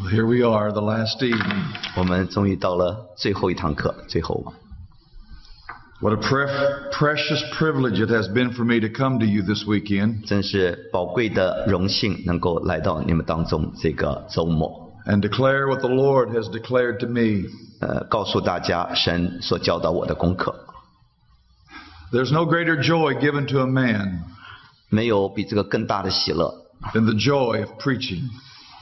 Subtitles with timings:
[0.00, 1.64] Well, here we are, the last evening.
[1.96, 4.52] 我们终于到了最后一堂课，最后
[6.00, 9.64] What a pref- precious privilege it has been for me to come to you this
[9.64, 17.48] weekend 真是宝贵的荣幸，能够来到你们当中这个周末， and declare what the Lord has declared to me.
[17.80, 20.54] 呃，告诉大家神所教导我的功课。
[22.12, 24.24] There's no greater joy given to a man
[24.88, 26.52] 没有比这个更大的喜乐，
[26.92, 28.22] than the joy of preaching.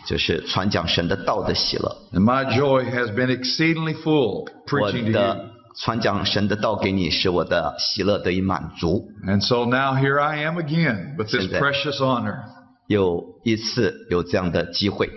[0.07, 1.95] 就是传讲神的道的喜乐。
[2.13, 5.35] My joy has been exceedingly full preaching to you.
[5.75, 9.09] 传讲神的道给你，使我的喜乐得以满足。
[9.27, 11.45] And so now here I am again with this。
[11.51, 12.39] precious honor.
[12.87, 15.09] 有一次有这样的机会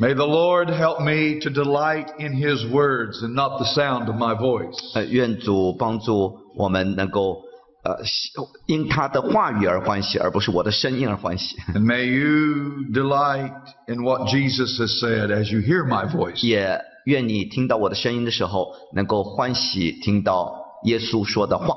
[0.00, 4.16] ，May the Lord help me to delight in His words and not the sound of
[4.16, 4.76] my voice.
[4.94, 7.42] 呃，愿主帮助我们能够
[7.83, 8.31] 呃喜
[8.65, 11.55] 因他的话语而欢喜，而不是我的声音而欢喜。
[11.73, 13.51] And may you delight
[13.87, 16.45] in what Jesus has said as you hear my voice.
[16.45, 20.53] 也愿你听到我的声音的时候，能够欢喜听到
[20.85, 21.67] 耶稣说的话。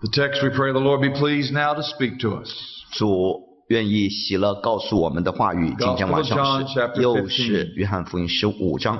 [0.00, 2.50] The text we pray the Lord be pleased now to speak to us.
[2.92, 8.96] 主愿意喜乐告诉我们的话语，今天晚上 Gospel of John, 是 chapter 又 15是约翰福音十五章。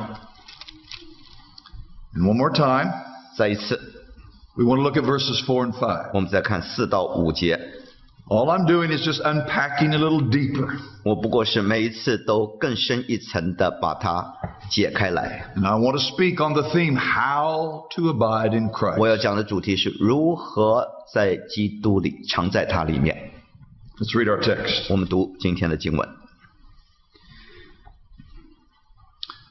[2.14, 2.92] And one more time,
[3.36, 3.89] 再一次，
[4.56, 6.10] we want to look at verses 4 and 5.
[6.14, 7.58] 我们再看四到五节。
[8.28, 10.78] All I'm doing is just unpacking a little deeper.
[11.04, 14.34] 我不过是每一次都更深一层的把它
[14.68, 15.52] 解开来。
[15.56, 19.08] And I want to speak on the theme, how to abide in 我 Christ.
[19.08, 23.30] 要讲的主题是如何在基督里常在它里面。
[23.98, 24.86] Let's read our text.
[24.90, 26.19] 我们读今天的经文。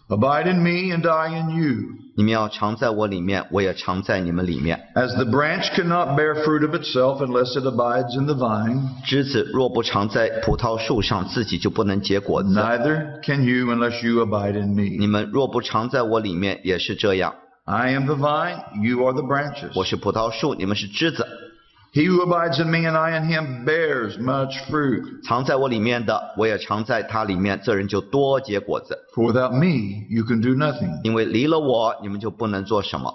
[0.10, 1.78] Abide in me and I in you.
[2.16, 4.80] 你们要常在我里面，我也常在你们里面。
[4.94, 12.50] As the branch cannot bear fruit of itself unless it abides in the vine, 枝子若不常在葡萄树上，自己就不能结果子。
[12.50, 15.08] neither can you unless you abide in 你 me.
[15.08, 17.34] 们若不常在我里面，也是这样。
[17.66, 19.72] I am the vine, you are the branches.
[19.74, 21.26] 我是葡萄树，你们是枝子。
[21.94, 25.24] He who abides in me and I in him bears much fruit.
[25.24, 28.98] 常在我里面的，我也常在他里面，这人就多结果子。
[29.14, 31.00] For without me, you can do nothing.
[31.04, 33.14] 因为离了我，你们就不能做什么。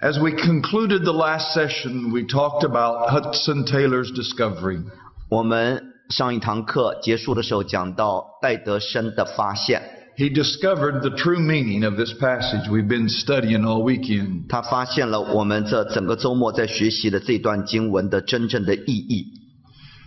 [0.00, 4.84] As we concluded the last session, we talked about Hudson Taylor's discovery.
[5.28, 9.82] 我们上一堂课结束的时候讲到戴德生的发现，
[10.16, 14.48] He discovered the true meaning of this passage we've been studying all weekend.
[14.48, 19.26] 他发现了我们这整个周末在学习的这段经文的真正的意义。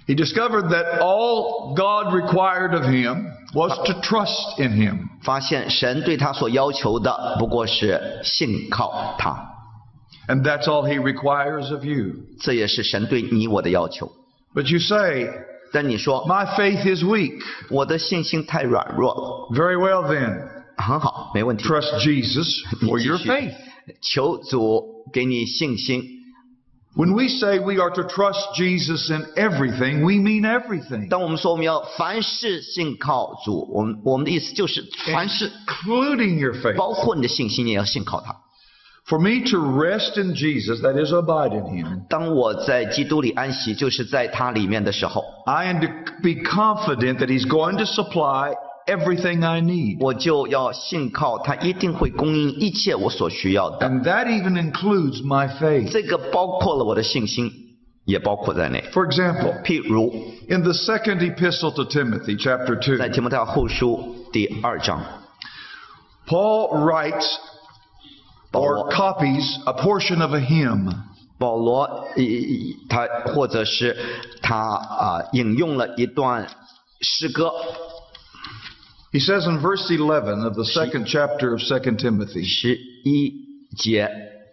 [0.06, 5.08] He discovered that all God required of him was to trust in him.
[5.24, 9.50] 发现神对他所要求的不过是信靠他，
[10.28, 12.14] And that's all he requires of you.
[12.42, 14.12] 这也是神对你我的要求。
[14.54, 15.30] But you say,
[15.72, 17.40] 但你说 my faith is weak.
[17.70, 20.48] 我的信心太软弱了， Very well then.
[20.78, 21.64] 很好，没问题。
[21.66, 23.54] Trust Jesus for your 继续 faith.
[24.02, 26.04] 求主给你信心。
[26.96, 31.09] When we say we are to trust Jesus in everything, we mean everything.
[31.09, 36.76] 当我们说我们要凡事信靠主，我们我们的意思就是凡事 Including your faith.
[36.76, 38.36] 包括你的信心，你也要信靠他。
[39.06, 45.88] For me to rest in Jesus, that is, abide in him, 当我在基督里安息，就是在他里面的时候， I am to
[46.22, 48.54] be confident that he's going to supply
[48.88, 49.98] everything I need.
[50.00, 53.88] 我就要信靠他，一定会供应一切我所需要的。
[53.88, 55.92] And that even includes my faith.
[55.92, 57.52] 这个包括了我的信心，
[58.06, 58.84] 也包括在内。
[58.92, 60.14] For example, 譬如
[60.50, 65.02] in the second epistle to Timothy, chapter 2, 在提摩太后书第二章，
[66.28, 67.26] Paul writes
[68.52, 70.94] or copies a portion of a hymn.
[71.38, 72.24] 保罗呃
[72.90, 73.96] 他或者是
[74.42, 76.48] 他啊、引用了一段
[77.02, 77.52] 诗歌，
[79.12, 83.34] He says in verse 11 of the second chapter of 2 Timothy, 十一
[83.78, 84.09] 节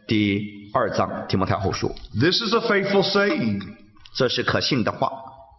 [0.09, 3.63] 第二章提摩太后书， This is a faithful saying,
[4.17, 5.11] 这是可信的话，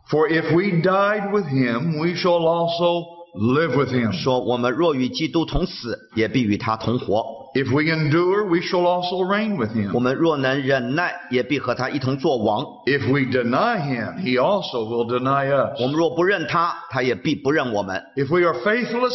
[0.10, 4.12] for if we died with him, we shall also live with him.
[4.12, 10.00] 说我们若与基督同死，也必与他同活； If we endure, we shall also reign with 我 him.
[10.00, 12.63] 们若能忍耐，也必和他一同作王。
[12.86, 15.80] If we deny him, he also will deny 我 us.
[15.81, 18.01] 们若不认他，他也必不认我们。
[18.16, 19.13] If we are faithless,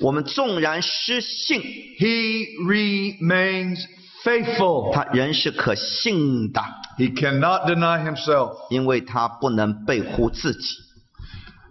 [0.00, 1.60] 我们纵然失信，
[1.98, 3.78] he remains
[4.22, 4.92] faithful.
[4.92, 6.60] 他仍是可信的，
[6.98, 8.52] He cannot deny himself.
[8.68, 10.66] 因为他不能背乎自己。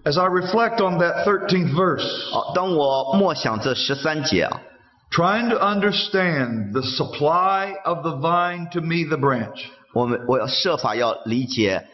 [0.04, 4.62] As I reflect on that 13th verse, 好，当我默想这十三节啊，
[5.12, 11.88] trying to understand the supply of the vine to me, the branch, 我们我要设法要理解，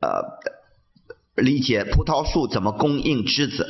[0.00, 0.22] 呃，
[1.34, 3.66] 理解葡萄树怎么供应枝子。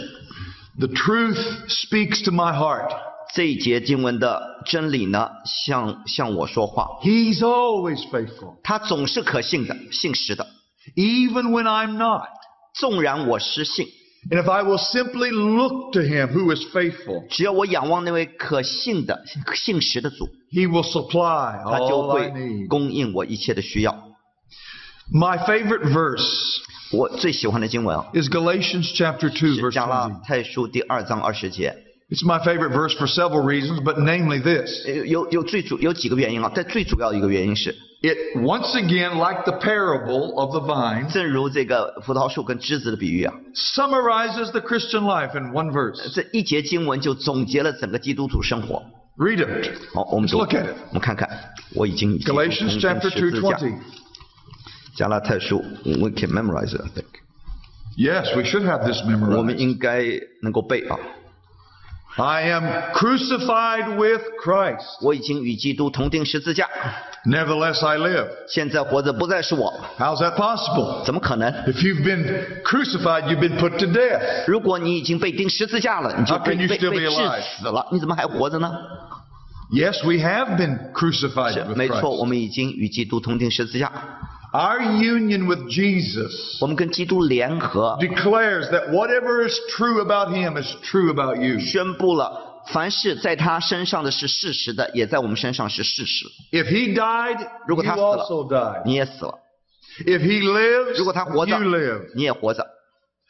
[0.79, 1.39] The truth
[1.69, 2.91] speaks to my heart.
[3.35, 8.61] 这一节经文的真理呢，向向我说话， He's always faithful.
[8.63, 10.47] 他总是可信的、信实的，
[10.95, 12.29] Even when I'm not.
[12.75, 13.87] 纵然我失信，
[14.31, 19.25] And if I will simply look to Him who is faithful, 只要我仰望那位可信的、
[19.55, 22.67] 信实的主， He will supply 他就 all I 会 need.
[22.69, 23.93] 供应我一切的需要。
[25.11, 26.59] My favorite verse
[26.93, 30.25] 我最喜欢的经文啊， is Galatians chapter 2, 是 verse 加拉 20.
[30.25, 31.75] 太书第二章二十节。
[32.11, 34.85] It's my favorite verse for several reasons, but namely this.
[34.87, 45.37] 呃有有最主有几个原因啊，但最主要的一个原因是， It once again, like the parable of the vine, 正如这个葡萄树跟枝子的比喻啊， summarizes the Christian life
[45.37, 46.15] in one verse.
[46.15, 48.83] 这一节经文就总结了整个基督徒生活。
[49.17, 49.69] Read it.
[49.93, 50.77] 好，我们 Let's 读， look at it.
[50.91, 51.29] 我们看看，
[51.75, 53.57] 我已经与基督同 Galatians 定 chapter 2, 十字架。
[53.57, 53.75] 20.
[54.97, 56.81] 加拉太书，we can memorize it.
[56.81, 57.07] I think.
[57.97, 59.57] Yes, we should have this 我们 memorized.
[59.57, 60.05] 应该
[60.43, 60.97] 能够背啊。
[62.17, 64.85] I am crucified with Christ.
[65.03, 66.69] 我已经与基督同定十字架，
[67.25, 68.27] Nevertheless, I live.
[68.49, 71.05] 现在活着不再是我， How's that possible?
[71.05, 71.53] 怎么可能？
[71.67, 74.45] If you've been crucified, you've been put to death.
[74.47, 77.43] 如果你已经被钉十字架了，你就 How 被 can you 被 still 被 be 致 alive?
[77.61, 78.73] 死了，你怎么还活着呢？
[79.71, 82.29] Yes, we have been crucified 是 with 没错，我 Christ.
[82.29, 83.93] 们已经与基督同定十字架，
[84.53, 91.37] Our union with Jesus 我们跟基督联合， declares that whatever is true about him is true about
[91.37, 91.59] you.
[91.59, 96.27] 宣布了 凡是在他身上的是事实的，也在我们身上是事实。
[96.53, 98.83] If he died, 如果 you 他死了 also died.
[98.85, 99.35] 你也死了，
[100.05, 102.67] If he lives, 如果他活着 you live.，你也活着。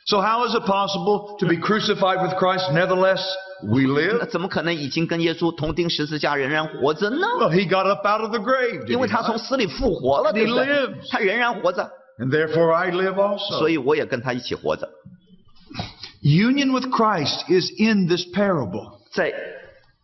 [0.06, 2.72] So how is it possible to be crucified with Christ?
[2.72, 3.22] Nevertheless,
[3.62, 4.26] we 那 live.
[4.26, 7.26] 怎么可能已经跟耶稣同钉十字架，仍然活着呢？
[7.38, 9.42] Well, he got up out of the grave, 因 did 为 he 他从 not?
[9.42, 11.10] 死里复活了，对不 He 对 lives.？
[11.10, 13.58] 他仍然活着， And therefore I live also.
[13.58, 14.88] 所以我也跟他一起活着。
[16.22, 18.98] Union with Christ is in this parable.
[19.12, 19.32] 在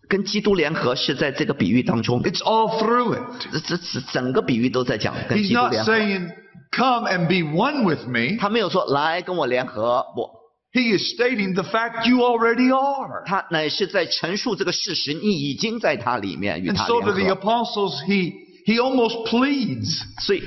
[0.09, 3.49] 跟基督联合是在这个比喻当中， It's all through it.
[3.53, 5.93] 这这这整个比喻都在讲跟 He's 基督 not 联合。
[5.93, 6.31] saying,
[6.71, 8.37] come and be one with me.
[8.39, 10.29] 他没有说来跟我联合，不，
[10.73, 13.23] He is stating the fact you already are.
[13.25, 17.41] 他乃是在陈述这个事实，你已经在他里面与 And 他 so to the 联合。
[17.41, 18.33] apostles, he,
[18.67, 20.43] he almost pleads, 所以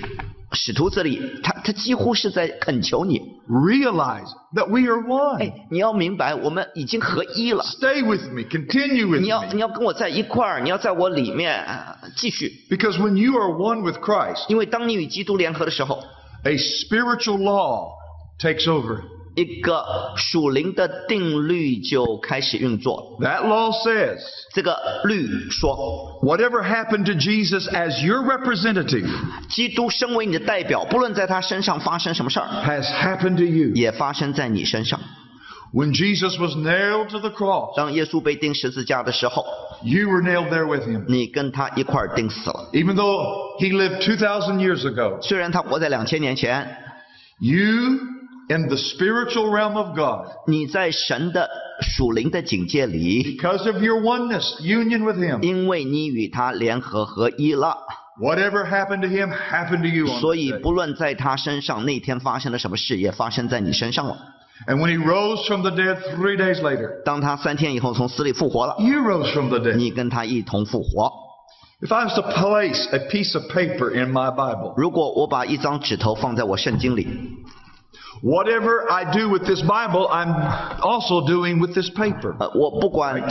[0.54, 3.20] 使徒这里，他他几乎是在恳求你，
[3.50, 5.40] realize that we are one.
[5.40, 7.64] 哎，你要明白，我们已经合一了。
[7.64, 9.50] Stay with me, continue with 你要 me.
[9.54, 16.02] 你要跟我在一块儿，你要在我里面呃继续， Because when you are one with Christ, 因为当你与基督联合的时候，
[16.44, 17.90] a spiritual law
[18.40, 19.02] takes over.
[19.35, 19.85] 一个
[20.17, 23.19] 属灵的定律就开始运作。
[23.21, 24.19] That law says,
[24.55, 29.09] 这个律说，whatever happened to Jesus as your representative
[29.49, 33.75] 基督身为你的代表，不论在他身上发生什么事儿，has happened to you.
[33.75, 35.01] 也发生在你身上。
[35.73, 39.47] When Jesus was nailed to the cross, 当耶稣被钉十字架的时候
[39.83, 41.07] ，you were nailed there with him.
[41.09, 42.69] 你跟他一块儿钉死了。
[42.75, 46.77] Even though he lived two thousand years ago, 虽然他活在两千年前
[47.41, 47.57] ，you
[48.52, 51.50] in the spiritual realm of God, 你在神的
[51.82, 57.78] 属灵的境界里， because of your oneness, union with him, 因为你与他联合合一了，
[58.22, 60.60] whatever happened to him happened to you on 所 that 以 day.
[60.62, 64.18] 不论在他身上那天发生了什么事，也发生在你身上了。
[64.66, 69.60] And when he rose from the dead three days later, 当他三天以后从死里复活了， you rose from the
[69.60, 69.76] dead.
[69.76, 71.12] 你跟他一同复活。
[71.80, 77.08] If I was to place a piece of paper in my Bible, 如果我把一张纸头放在我圣经里，
[78.22, 80.34] whatever I do with this Bible, I'm
[80.82, 82.36] also doing with this paper.
[82.40, 83.22] 呃，我不管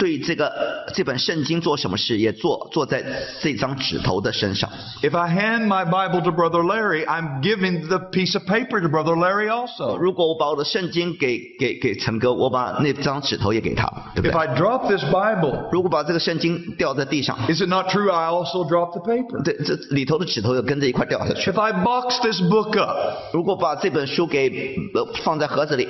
[0.00, 0.50] 对这个
[0.94, 3.04] 这本圣经做什么事，也做做在
[3.38, 4.70] 这张纸头的身上。
[5.02, 9.14] If I hand my Bible to Brother Larry, I'm giving the piece of paper to Brother
[9.14, 9.98] Larry also.
[9.98, 19.42] 如果我把我的圣经给给给陈哥，我把那张纸头也给他，对不对 If？I drop this Bible, 如果把这个圣经掉在地上，is it not true I also drop the paper?
[19.44, 21.50] 这这里头的纸头又跟着一块掉下去。
[21.50, 22.96] If I box this book up
[23.34, 24.48] 如果把这本书给
[24.94, 25.86] 呃放在盒子里，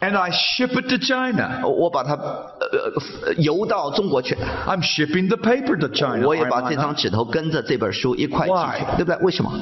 [0.00, 4.36] and I ship it to China, 我把它呃呃邮到中国去，
[4.66, 6.26] I'm shipping the paper to China.
[6.26, 6.98] 我也 am 把 I 这张 not?
[6.98, 8.78] 纸头跟着这本书一块寄 Why？
[8.80, 9.16] 去，对不对？
[9.24, 9.52] 为什么？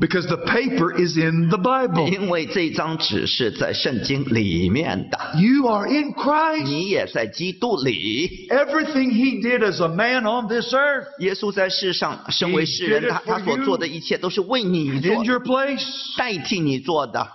[0.00, 2.06] Because the paper is in the Bible.
[2.10, 6.64] 因为这张纸是在圣经里面的， You are in Christ.
[6.64, 8.48] 你也在基督里。
[8.50, 13.44] Everything he did as a man on this earth 耶稣在世上身为世人， He did it 他他 for
[13.44, 13.64] 所 you.
[13.64, 15.84] 做的一切都是为你 in 做， your place.
[16.16, 17.26] 代替你做的。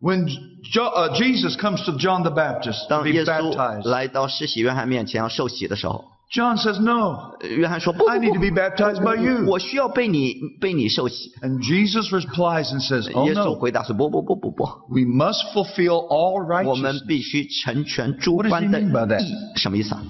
[0.00, 0.26] When
[0.72, 6.56] jo- uh, Jesus comes to John the Baptist to 当 be 耶稣 baptized, 来到施洗约翰面前要受洗的时候， John
[6.56, 9.46] says, No, 呃约翰说不 I 不 need to 不 be baptized by you.
[9.46, 11.30] 我需要被你被你受洗。
[11.42, 17.06] And Jesus replies and says, Oh 耶稣 no, 回答说不不不不不， we must fulfill all 我们 righteousness.
[17.06, 19.20] 必须成全诸 What does 般 he 的 mean by that?
[19.20, 19.32] 义。
[19.56, 20.02] 什么意思啊？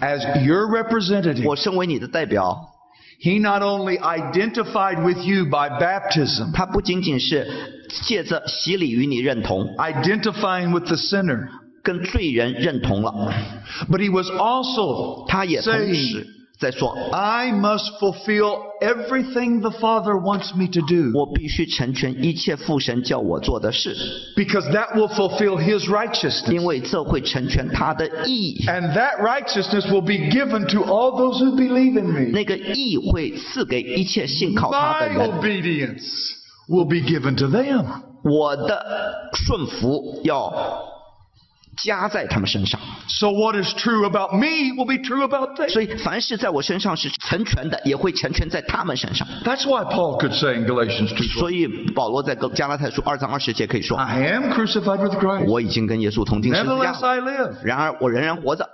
[0.00, 2.56] As your representative, 我身为你的代表，
[3.20, 7.46] he not only identified with you by baptism, 他不仅仅是
[8.06, 11.48] 借着洗礼与你认同， identifying with the sinner,
[11.82, 13.32] 跟罪人认同了，
[13.88, 16.26] but he was also 他也同 saying, 时
[16.60, 23.94] 在说， I must fulfill everything the Father wants me to do 我必须成全一切父神叫我做的事，
[24.34, 26.50] because that will fulfill his righteousness.
[26.50, 28.64] 因为这会成全他的义。
[28.66, 32.30] And that righteousness will be given to all those who believe in me.
[32.32, 35.30] 那个义会赐给一切信靠他的 My 人。
[35.30, 36.30] obedience
[36.70, 37.84] will be given to them.
[38.24, 40.50] 我的顺服要
[41.77, 45.69] 加在他们身上，So what is true about me will be true about them.
[45.69, 49.27] 所以凡是在我身上是成全的，也会成全在他们身上。
[49.43, 55.45] That's why Paul could say in Galatians 2:12, 所以保罗在加拉太书二章二十节可以说：“I am crucified with Christ.
[55.45, 57.53] 我已经跟耶稣同定十字架 Nevertheless，I live.
[57.63, 58.67] 然而我仍然活着。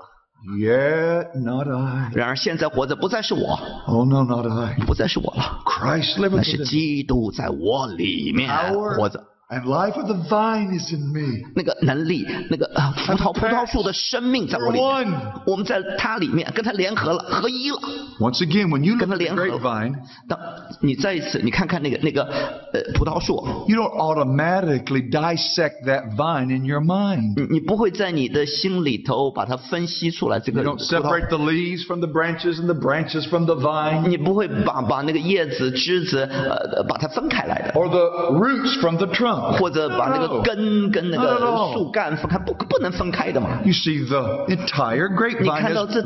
[0.60, 2.12] Yet not I.
[2.14, 4.76] 然而现在活着不再是我，Oh no, not I.
[4.86, 8.50] 不再是我了，Christ liveth 是.基督在我里面
[8.96, 9.24] 活着。
[9.51, 11.43] and life of the vine is in me.
[11.55, 17.77] 那个能力，那个呃葡萄葡萄树的生命在我里 We're 面 one.，我们在它里面跟它联合了，合一了。
[18.19, 19.95] Once again, when you look 跟它 at the 联合 grapevine,
[20.27, 20.39] 当
[20.81, 23.35] 你再一次你看看那个那个呃葡萄树，
[23.69, 27.35] you don't automatically dissect that vine in your mind.
[27.37, 33.45] 你你不会在你的心里头把它分析出来这个 You 葡 don't 萄 separate the leaves from the branches and the branches from
[33.45, 39.36] the vine, 你不会把把那个叶子、枝子呃把它分开来的， or the roots from the trunk.
[39.54, 41.38] 或者把那个根跟那个
[41.74, 43.60] 树干分开，不不能分开的嘛。
[43.64, 46.02] You see, the entire grapevine 看到这.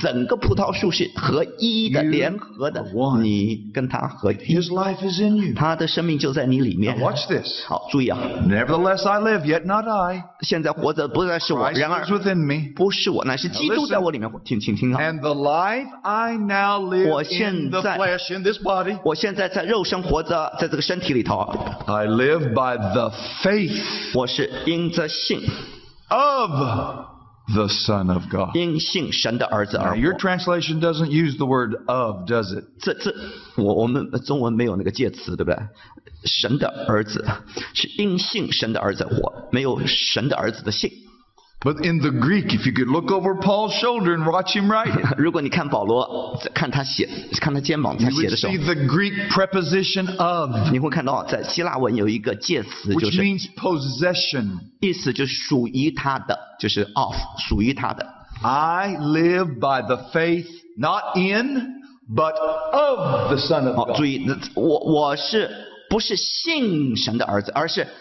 [0.00, 2.84] 整个葡萄树是合一的、联合的.
[3.20, 5.54] 你跟它合一，His life is in you.
[5.54, 7.64] 他的生命就在你里面 watch this.
[7.66, 8.18] 好，注意啊
[8.48, 10.24] ，Nevertheless, I live, yet not I.
[10.40, 12.04] 现在活着不再是我，然而.
[12.74, 14.40] 不是我，乃是基督在我里面活。
[14.44, 17.98] 请请听好，And the life I now live 我现在-
[19.04, 21.40] 我现在在肉身活着，在这个身体里头
[21.86, 23.11] ，I live by the
[23.41, 23.81] faith
[24.13, 25.41] 我是因着信，
[26.09, 26.51] of
[27.53, 28.55] the Son of God.
[28.55, 30.19] 因信神的儿子 Now, 而 your 活。
[30.19, 32.65] translation doesn't use the word of, does it?
[32.79, 33.13] 这这，
[33.55, 35.57] 我我们中文没有那个介词，对不对？
[36.23, 37.25] 神的儿子
[37.73, 40.91] 是因信神的儿子活，没有神的儿子的信。
[41.63, 44.95] But in the Greek, if you could look over Paul's shoulder and watch him write
[44.99, 47.07] it, 如果你看保罗，看他写，
[47.39, 54.57] 看他肩膀他 you 写 would 的时候 see，the Greek preposition of, 你会看到在希腊文有一个介词，就 which 是 means possession.
[54.79, 58.07] 意思就是属于他的，就是 of 属于他的。
[58.41, 62.33] I live by the faith, not in, but
[62.71, 63.97] of the Son of 好， God.
[63.97, 65.47] 注意，那我我是
[65.91, 67.91] 不是信神的儿子，而是 Who loves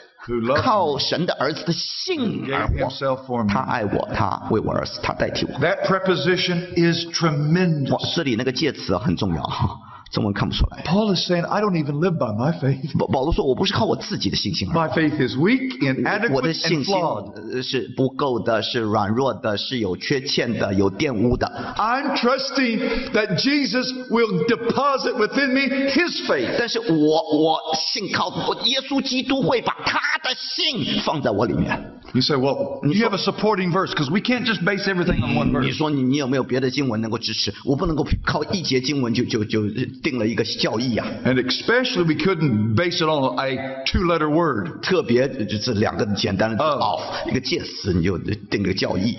[0.57, 3.43] 靠神的儿子的性而活。
[3.47, 5.53] 他爱我，他为我而死，他代替我。
[5.59, 8.15] That preposition is tremendous。
[8.15, 9.77] 这里那个介词很重要哈。
[10.14, 10.82] 中文看不出来。
[10.84, 12.98] Paul is saying, I don't even live by my faith.
[12.98, 17.32] 保保罗说：“我不是靠我自己的信心而 My faith is weak, 活，我的 inadequate, 信 and 心 flawed.
[17.52, 21.46] 呃是不够的，是软弱的，是有缺陷的，有玷污的。
[21.76, 26.56] I'm trusting that Jesus will deposit within me his faith.
[26.58, 27.58] 但是我我
[27.92, 31.98] 信靠我耶稣基督会把他的信放在我里面。
[32.12, 35.36] You say, well, you have a supporting verse because we can't just base everything on
[35.36, 35.76] one 你 verse.
[35.76, 37.54] 说你你有没有别的经文能够支持？
[37.64, 39.60] 我不能够靠一节经文就就就
[40.04, 41.06] 定了一个教义啊！
[41.24, 44.80] And especially we couldn't base it on a two-letter word.
[44.82, 49.16] 特别就是两个简单的字嗯 of 一个介词，你就定了个教义。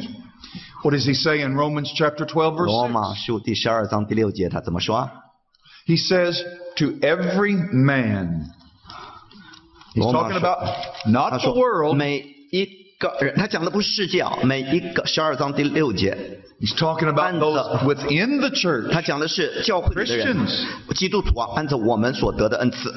[0.84, 2.90] What does he say in Romans chapter 12 verse 罗 6?
[2.90, 5.12] 马书第十二章第六节他怎么说啊？
[5.86, 6.42] He says,
[6.78, 8.46] to every man.
[9.94, 10.60] He's 罗马 talking 书 about
[11.04, 11.96] 他 not the 说 world.
[11.96, 12.20] 每
[12.52, 12.68] 一
[13.00, 16.16] 个人，他讲的不是世界啊，每一个十二章第六节，
[16.60, 18.92] He's talking about And those the- within the church.
[18.92, 22.94] 他讲的是教会里的人 Christians，基督徒啊，按照我们所得的恩赐，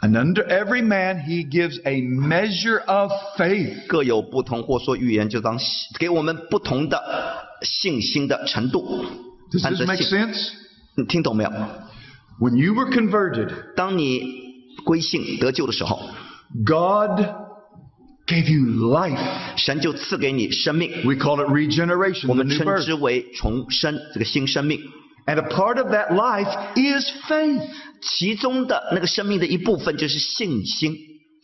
[0.00, 3.86] And under every man he gives a measure of faith.
[3.88, 5.58] 各有不同，或说预言，就当
[5.98, 7.00] 给我们不同的
[7.62, 9.04] 信心的程度。
[9.50, 10.50] Does 按 this 着 make 信， sense?
[10.96, 11.50] 你听懂没有？
[12.40, 14.24] When you were converted, 当你
[14.84, 16.00] 归信得救的时候，
[16.64, 17.20] God
[18.26, 19.18] gave you life.
[19.56, 22.84] 神就赐给你生命， We call it regeneration, 我 the 们 new 称 birth.
[22.84, 24.80] 之为重生，这个新生命。
[25.26, 27.62] And a part of that life is faith.
[28.00, 30.96] 其中的那个生命的一部分就是信心。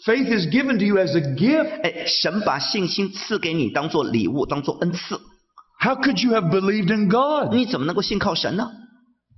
[0.05, 1.83] Faith is given to you as a gift.
[1.83, 5.21] 哎，神把信心赐给你，当做礼物，当做恩赐。
[5.81, 7.55] How could you have believed in God?
[7.55, 8.69] 你怎么能够信靠神呢？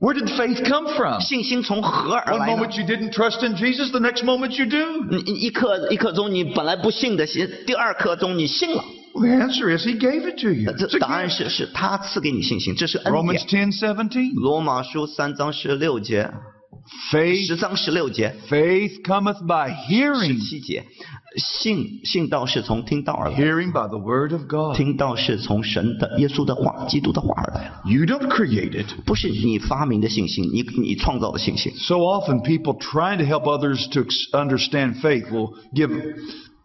[0.00, 1.20] Where did faith come from?
[1.20, 2.52] 信心从何而 One 来呢？
[2.56, 5.04] moment you didn't trust in Jesus, the next moment you do.
[5.10, 8.82] 你你一刻一刻钟你本来不信的，信第二刻钟你信了。
[9.12, 10.72] Well, the answer is He gave it to you.
[10.72, 11.36] 这 It's a 答案 gift.
[11.36, 13.70] 是是他赐给你信心，这是恩 Romans 典。
[13.70, 14.40] 10 17.
[14.40, 16.30] 罗马书三章十六节，
[17.12, 20.84] Faith, 十章十六节， faith cometh by 十 hearing, 七节，
[21.36, 24.76] 信信道是从听道而来， hearing by the word of God.
[24.76, 28.86] 听道是从神的耶稣的话、基督的话而来的， You don't create it.
[29.04, 31.72] 不是你发明的信心，你你创造的信心。
[31.76, 35.90] So often, people trying to help others to ex- understand faith will give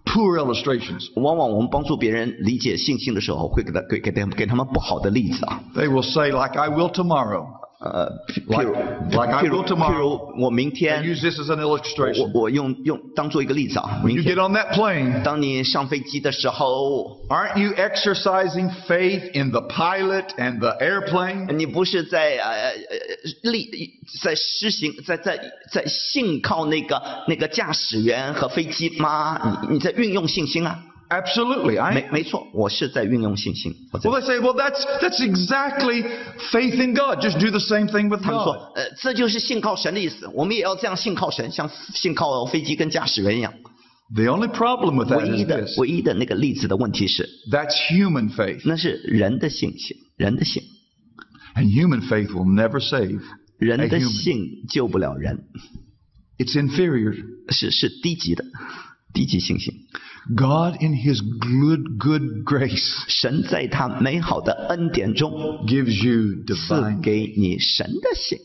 [0.06, 1.12] poor illustrations.
[1.16, 5.62] 往往我们帮助别人理解信心的时候，会给他给给他们给他们不好的例子啊。
[5.76, 7.59] They will say, like, I will tomorrow.
[7.80, 8.74] 呃，譬譬如
[9.12, 9.92] Like I 譬如 will tomorrow.
[9.92, 12.32] 譬如我明 I 天， use this as an 我 illustration.
[12.34, 19.52] 我用用当做一个例子啊， When 明 you 天 get on that plane, 当你上飞机的时候， aren't you exercising faith in
[19.52, 21.52] the pilot and the airplane?
[21.54, 23.70] 你不是在呃呃力
[24.24, 25.40] 在施行在在
[25.72, 29.60] 在信靠那个那个驾驶员和飞机吗？
[29.70, 30.80] 你你在运用信心啊？
[31.10, 31.76] Absolutely.
[31.76, 33.72] 没 I, 没错，我是在运用信心。
[33.92, 36.04] 我在 well, they say, well, that's, that's exactly
[36.52, 37.22] faith in God.
[37.22, 38.46] Just do the same thing with 他们 God.
[38.46, 40.28] 说，呃，这就是信靠神的意思。
[40.34, 43.54] 我们也要这样信靠神，像信靠飞机跟驾驶员一样。
[44.16, 45.78] The only problem with that 唯一 is 的 this.
[45.78, 48.62] 唯一的那个例子的问题是， That's human faith.
[48.66, 50.64] 那是人的信心，人的信，
[51.56, 53.22] And human faith will never save
[53.60, 54.10] 人 a 的 human.
[54.10, 55.46] 信救不了人，
[56.40, 57.16] It's inferior.
[57.50, 58.44] 是是低级的，
[59.14, 59.74] 低级信心。
[60.36, 65.32] God, in His good, good grace, 神在他美好的恩典中
[65.68, 68.40] gives you 赐 divine 给你神的信，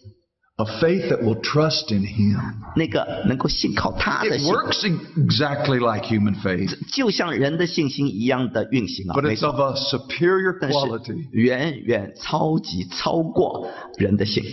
[0.56, 2.38] a faith that will trust in Him.
[2.76, 4.84] 那个能够信靠他的 It 信， works
[5.16, 11.28] exactly like human faith, 就像人的信心一样的运行啊， but 没 it's 错， of a superior 但是 quality.
[11.32, 14.44] 远远超级超过人的信，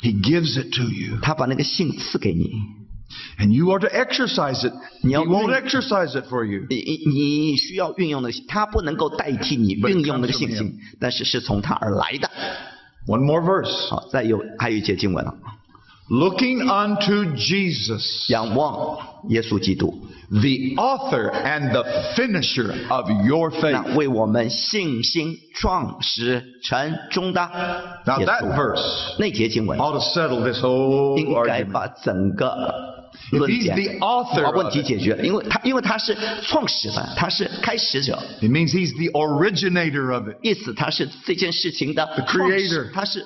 [0.00, 2.50] He gives it to you, 他把那个信赐给你，
[3.38, 4.72] and you are to exercise it.
[5.02, 6.66] He 你要- won't exercise it for you.
[6.68, 12.30] 你你你需要运用那个信，他不能够代替你 But it 运用那个 comes from 信心，但是是从他而来的。
[13.06, 13.88] One more verse.
[13.88, 15.34] 好，再有还有一节经文啊，
[16.08, 18.98] Looking unto Jesus, 仰望
[19.30, 19.94] 耶稣基督，
[20.30, 21.82] the author and the
[22.14, 23.94] finisher of your 那 faith.
[23.96, 27.40] 为我们信心创始成终的
[28.06, 28.54] Now 耶 that 稣。
[28.54, 31.72] verse 那节经文 ought to settle this whole 应该 argument.
[31.72, 32.87] 把整个
[33.31, 40.37] 论 If he's 点 the author 把问题解决了，因为他因为他是创始人，他是开始者，It means he's the originator of it.
[40.41, 43.25] 意思他是这件事情的 creator 他是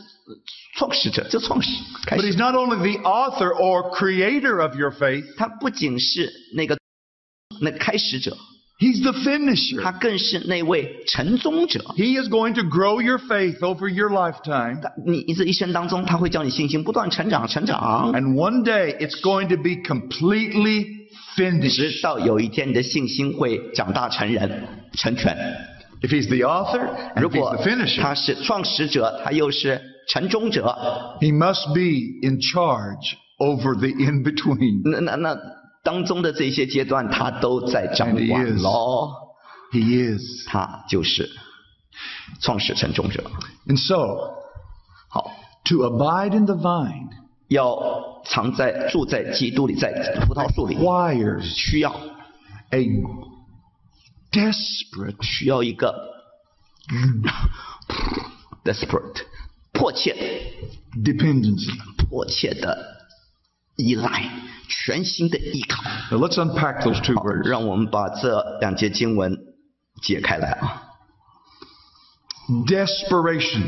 [0.76, 1.69] 创始者，就创始
[2.06, 2.38] 开 But 始 he's。
[2.38, 6.78] not only the author or creator of your faith, 他不仅是那个
[7.60, 8.38] 那开始者，
[8.83, 9.83] he's the finisher.
[9.83, 11.81] 他更是那位成终者。
[11.96, 14.81] He is going to grow your faith over your lifetime.
[15.04, 20.85] 你你这一生当中，他会叫你信心不断成长，成长， And one day it's going to be completely
[21.38, 22.02] 直 finished.
[22.02, 25.37] 到有一天你的信心会长大成人、成全。
[26.00, 30.62] If he's the author and 如 if he's 果 the finisher, 他是创始者，他又是成终者，
[31.20, 34.83] he must be in charge over the in between.
[34.85, 35.37] 那那那
[35.84, 38.62] 当中的这些阶段，他都在掌管 is.
[38.62, 39.12] 喽。
[39.72, 40.48] He is.
[40.48, 41.30] 他就是
[42.39, 43.24] 创始成终者。
[43.67, 44.34] And so,
[45.10, 45.32] 好
[45.65, 47.10] ，to abide in the vine
[47.50, 49.91] 要藏在住在基督里，在
[50.26, 51.93] 葡萄树里，requires 需要
[52.69, 52.88] a
[54.32, 55.93] desperate 需要一个
[58.63, 59.24] desperate
[59.74, 60.15] 迫切
[61.04, 61.72] dependency.
[62.10, 62.92] 迫切的
[63.76, 64.31] 依赖，
[64.68, 65.83] 全心的依靠。
[66.11, 67.48] Now let's unpack those two 好， words.
[67.48, 69.37] 让我们把这两节经文
[70.02, 70.83] 解开来啊。
[72.66, 73.62] Desperation.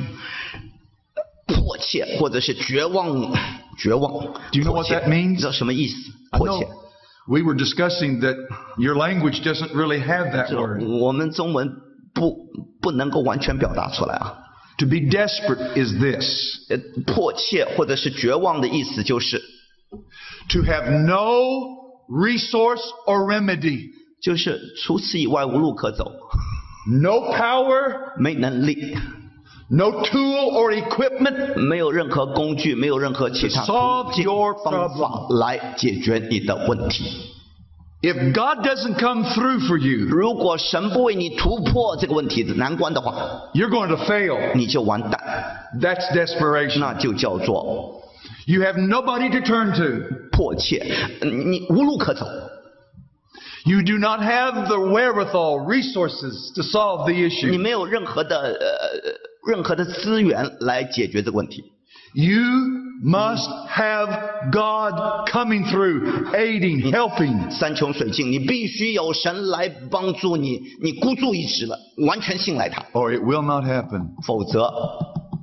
[1.47, 3.33] 迫切或者是绝望，
[3.77, 4.13] 绝望。
[4.53, 5.31] Do you know 迫 what 切 that means?
[5.31, 6.11] 你知道什么意思？
[6.31, 8.37] I 迫切 know。we were discussing that
[8.79, 10.83] your language doesn't really have that 这 word.
[11.01, 11.71] 我们中文
[12.15, 12.37] 不
[12.81, 14.39] 不能够完全表达出来啊。
[14.79, 19.43] To be desperate is this 呃，迫切或者是绝望的意思就是，
[20.51, 23.91] to have no resource or remedy,
[24.23, 26.13] 就是除此以外无路可走，
[27.01, 28.97] no power, 没能力，
[29.71, 37.37] no tool or equipment 没有任何工具，没有任何其他 To solve 途径 your 方法来解决你的问题。
[38.03, 43.13] If God doesn't come through for you, 如果神不为你突破这个问题的难关的话，
[43.53, 44.55] you're going to fail.
[44.55, 45.21] 你就完蛋，
[45.79, 46.79] That's desperation.
[46.79, 48.01] 那就叫做
[48.47, 50.31] You have nobody to turn to.
[50.33, 50.85] 迫切，
[51.23, 52.27] 你你无路可走。
[53.65, 57.59] You do not have the wherewithal, resources to solve the 你 issue.
[57.61, 61.63] 没有任何的呃任何的资源来解决这个问题。
[62.15, 62.41] You
[63.05, 67.51] must have God coming through, aiding, helping.
[67.51, 74.09] 山穷水尽，你必须有神来帮助你，你孤注一掷了，完全信赖他， or it will not happen.
[74.27, 74.73] 否则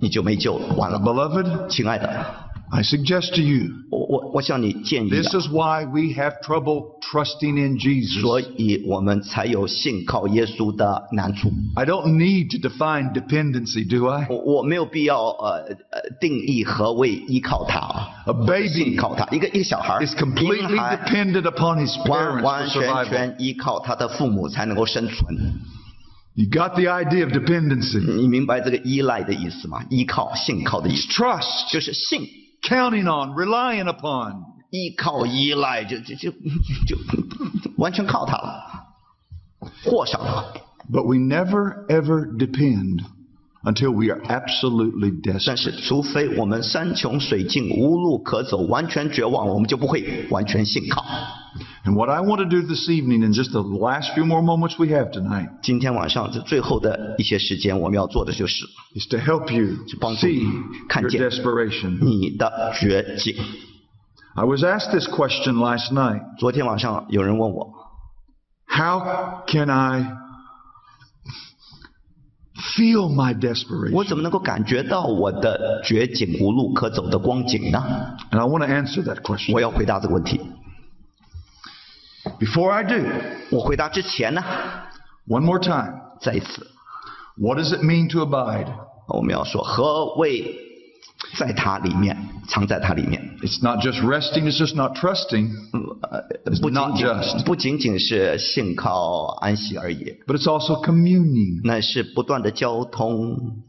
[0.01, 0.99] 你就没救了，完了。
[0.99, 2.25] Beloved, 亲爱的，
[2.71, 8.19] I suggest to you, 我我我向你建议、 this 啊， is why we have trouble trusting in Jesus.
[8.19, 11.49] 所以我们才有信靠耶稣的难处。
[11.75, 14.27] I don't need to define dependency, do I?
[14.29, 22.73] 我我没有必要呃呃定义何谓依靠他啊， A 信 baby 靠他，一个一个小孩儿 is completely 婴孩 dependent upon his 完 parents 完 for
[22.73, 23.05] 全 survival.
[23.09, 25.37] 全依靠他的父母才能够生存。
[26.33, 27.99] You got the idea of dependency.
[27.99, 29.85] 你明白这个依赖的意思吗？
[29.89, 32.27] 依靠、信靠的意 It's 思， trust, 就是信、
[32.61, 34.43] counting on, relying upon.
[34.69, 38.87] 依靠、依赖，就就就就就完全靠他了，
[39.85, 40.53] 或上了。
[40.91, 43.05] But we never ever depend
[43.63, 45.57] until we are absolutely 但 desperate.
[45.57, 51.03] 是，除非我们山穷水尽、无路可走、完全绝望，我们就不会完全信靠。
[51.85, 54.77] And what I want to do this evening in just the last few more moments
[54.77, 60.45] we have tonight 今天晚上这最后的一些时间，我们要做的就是 is to help you 帮助 see
[60.87, 61.97] 看 your 见 desperation.
[62.03, 63.35] 你的绝境。
[64.35, 66.21] I was asked this question last night.
[66.37, 67.73] 昨天晚上有人问我，
[68.67, 69.01] How
[69.47, 70.11] can I
[72.75, 74.07] feel my 我 desperation?
[74.07, 78.17] 怎么能够感觉到我的绝境、无路可走的光景呢？
[78.31, 79.53] And I want to answer that question.
[79.53, 80.41] 我要回答这个问题。
[82.39, 83.07] Before I do,
[83.51, 84.43] 我回答之前呢，
[85.27, 86.01] one more time.
[86.19, 86.67] 再一次，
[87.37, 88.67] What does it mean to abide?
[89.07, 90.55] 我们要说何谓
[91.38, 92.16] 在它里面，
[92.48, 93.36] 藏在它里面。
[93.40, 95.50] It's not just resting, it's just not trusting,
[96.02, 96.22] 呃，
[96.60, 97.44] 不仅 not 仅 just.
[97.44, 101.60] 不仅仅是信靠安息而已，but it's also communing.
[101.64, 103.62] 那是不断的交通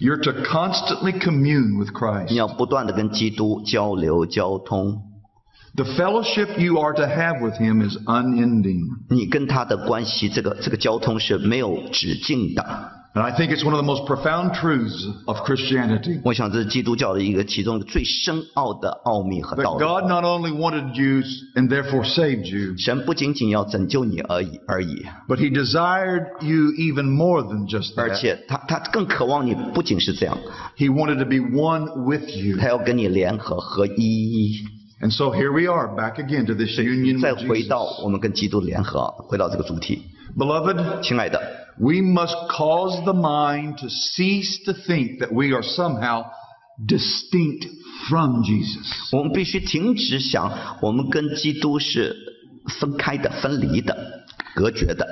[0.00, 2.34] ，You're to constantly commune with 你 Christ.
[2.34, 5.02] 要不断的跟基督交流交通
[5.76, 8.86] ，The fellowship you are to have with Him is unending.
[9.10, 12.92] 你跟他的关系，这个这个交通是没有止境的。
[13.15, 19.85] And I think it's one of the most profound truths of Christianity 我想这是基督教的一个其中一个最深奥的奥秘和 that 道理。
[19.85, 21.21] God not only wanted you
[21.53, 28.19] and therefore saved you, 神不仅仅要拯救你而已而已， but He desired you even more than just 而 that.
[28.19, 30.35] 且他他更渴望你不仅是这样，
[30.75, 32.57] He wanted to be one with you.
[32.57, 34.57] 他要跟你联合合一。
[35.01, 38.03] And so here we are back again to this union 再 with 回到 Jesus.
[38.05, 40.01] 我们跟基督联合，回到这个主题，
[40.37, 41.39] Beloved, 亲爱的，
[41.79, 46.25] we must cause the mind to cease to think that we are somehow
[46.87, 47.67] distinct
[48.09, 48.85] from Jesus.
[49.11, 52.15] 我们必须停止想我们跟基督是
[52.79, 53.95] 分开的、分离的、
[54.55, 55.05] 隔绝的。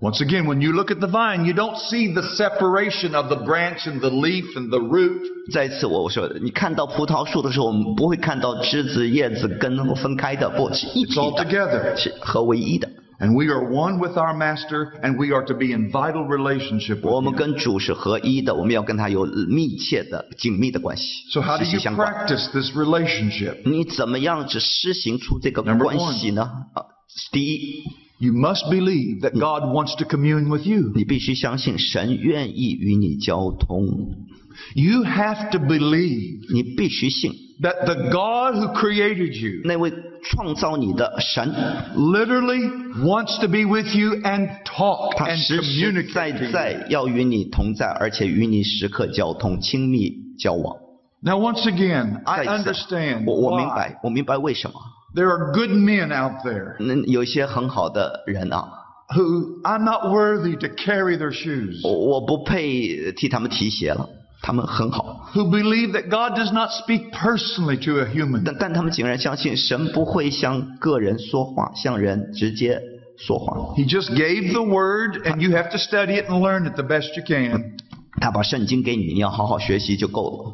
[0.00, 3.36] Once again, when you look at the vine, you don't see the separation of the
[3.36, 5.22] branch and the leaf and the root.
[5.50, 11.96] 再一次我说，你看到葡萄树的时候，我们不会看到枝子、叶子、根分开的，不是一 It's 体 all 的， together.
[11.96, 12.90] 是合为一的。
[13.20, 17.00] And we are one with our master and we are to be in vital relationship
[17.02, 17.36] 我 with 们 him.
[17.36, 22.12] 跟主是合一的，我们要跟他有密切的、紧密的关系， So how do 息息 you 相关。
[22.12, 23.62] practice this relationship?
[23.64, 26.42] 你怎么样子施行出这个 Number 关系呢？
[26.74, 26.84] 啊，
[27.32, 27.84] 第一，
[28.18, 30.92] You must believe that God wants to commune with you.
[30.94, 34.26] 你必须相信神愿意与你交通，
[34.74, 39.90] You have to believe 你必须信 that the God who created you 那位
[40.22, 41.52] 创造你的神，
[41.96, 42.68] literally
[43.02, 46.38] wants to be with you and talk 他 and 实实在 communicate.
[46.38, 46.52] to you.
[46.52, 50.76] 在要与你同在，而且与你时刻交通、亲密交往。
[51.22, 54.80] Now, once again, I 再一次 understand 我我明 why 白，我明白为什么。
[55.14, 58.68] there are good men out there 那有一些很好的人啊，
[59.16, 64.06] who I'm not worthy to carry their shoes, 我我不配替他们提鞋了，
[64.42, 68.42] 他们很好， who believe that God does not speak personally to a human.
[68.44, 72.80] 但但他们竟然相信神不会向个人说话，向人直接
[73.18, 73.74] 说话。
[73.74, 76.84] He just gave the word, and you have to study it and learn it the
[76.84, 77.76] best you can.
[78.20, 80.52] 他把圣经给你，你要好好学习就够了，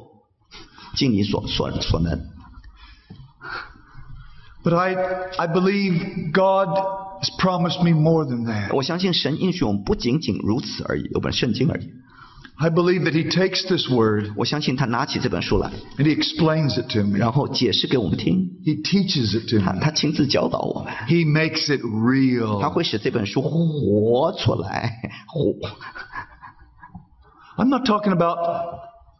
[0.96, 2.18] 尽你所所所能。
[4.64, 4.94] But I,
[5.36, 6.68] I believe God
[7.20, 8.74] has promised me more than that.
[8.74, 11.90] 我相信神应许我们不仅仅如此而已，有本圣经而已。
[12.58, 17.18] I believe that He takes this word 我相信他拿起这本书来， and He explains it to me.
[17.18, 19.80] 然后解释给我们听， He teaches it to 他 me.
[19.80, 22.70] 他亲自教导我们， He makes it 他 real.
[22.70, 24.92] 会使这本书活出来，
[25.26, 25.54] 活。
[27.56, 28.38] I'm not talking about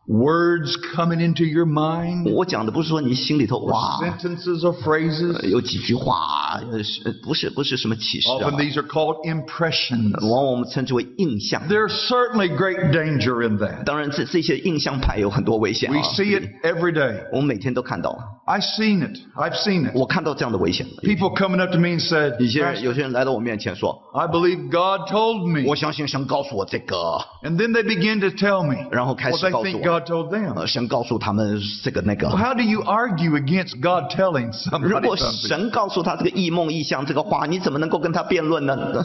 [0.09, 5.41] words coming into your mind, 我讲的不是说你心里头 or 哇 sentences or phrases.
[5.49, 10.13] 有几句话，呃是不是不是什么启示啊 Often？these are called impressions.
[10.21, 11.63] 往往我们称之为印象。
[11.69, 13.85] There's certainly great danger in that.
[13.85, 16.03] 当然，这这些印象派有很多危险 We 啊。
[16.03, 17.23] see it every day.
[17.33, 19.17] 我们每天都看到， I've seen it.
[19.37, 19.93] I've seen it.
[19.95, 20.85] 我看到这样的危险。
[21.03, 25.63] People coming up to me and said, 有些人 "Pastor, 有些人来到我面前说 I believe God told：“ me.
[25.69, 26.97] 我相信神告诉我这个。
[27.45, 30.05] And then they begin to tell me 然后开 what 始 they 告诉 think 我 God
[30.07, 30.55] told them.
[30.55, 35.49] 呃，神告诉他们这个那个 Well,。how do you argue against God telling 如 somebody 果 something?
[35.49, 39.05] 神告诉他这个异梦异象这个话，你怎么能够跟他辩论呢？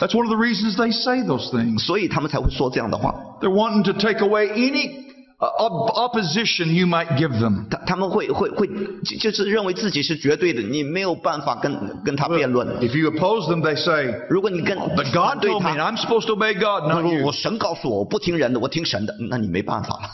[0.00, 1.80] That's one of the reasons they say those things.
[1.84, 3.14] 所以他们才会说这样的话。
[3.40, 5.11] They're wanting to take away any uh, op-
[5.42, 7.68] opposition you might give them.
[7.70, 8.66] 他他们会会会
[9.04, 12.66] 就就是认为自己是绝对的，你没有办法跟跟他辩论。
[12.80, 15.92] If you oppose them, they say, 如果你跟 But 反 God 对 told me, and 他，
[15.92, 17.26] I'm supposed to obey God, 他 not 说 you.
[17.26, 20.08] 我神告诉我，我不听人的，我听神的，那你没办法了。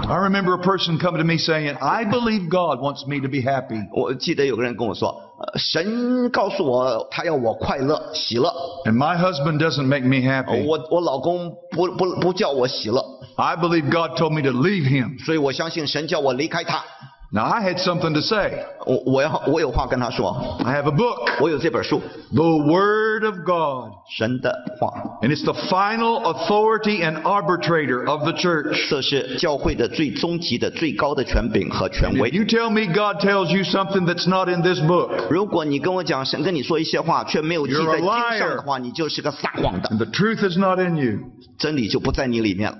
[0.00, 3.42] I remember a person coming to me saying, I believe God wants me to be
[3.42, 3.84] happy.
[3.92, 8.52] 我记得有个人跟我说，呃，神告诉我他要我快乐喜乐，
[8.84, 10.64] And my husband doesn't make me happy.
[10.64, 13.04] 我我老公不不不叫我喜乐，
[13.36, 15.18] I believe God told me to leave him.
[15.24, 16.84] 所以我相信神叫我离开他。
[17.30, 18.64] Now I had something to say.
[18.86, 20.30] 我我要我有话跟他说，
[20.64, 22.00] I have a book, 我有这本书，
[22.34, 23.92] The Word of God.
[24.16, 24.50] 神的
[24.80, 28.88] 话， And it's the final authority and arbitrator of the church.
[28.88, 32.30] 这是教会的最终极的最高的权柄和权 If 威。
[32.30, 37.98] you tell me God tells you something that's not in this book, 如果你跟我讲神跟你说一些话，却没有记 You're 在
[37.98, 38.56] a 经上 liar.
[38.56, 41.18] 的话，你就是个撒谎的， and the truth is not in you.
[41.58, 42.78] 真理就不在你里面了。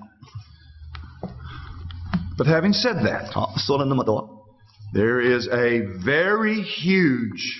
[2.36, 4.46] But having said that, 好，说了那么多，
[4.94, 7.56] there is a very huge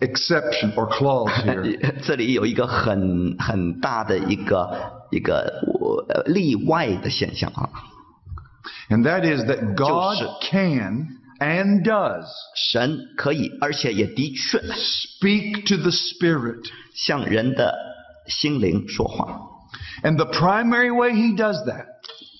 [0.00, 1.94] exception or clause here.
[2.02, 7.68] 这里有一个很很大的一个一个我呃例外的现象啊，
[8.88, 10.50] And that is that God 就是。
[10.50, 11.08] can
[11.40, 16.70] and does 神可以，而且也的确 speak to the Spirit.
[16.94, 17.74] 向人的
[18.26, 19.40] 心灵说话。
[20.02, 21.89] And the primary way He does that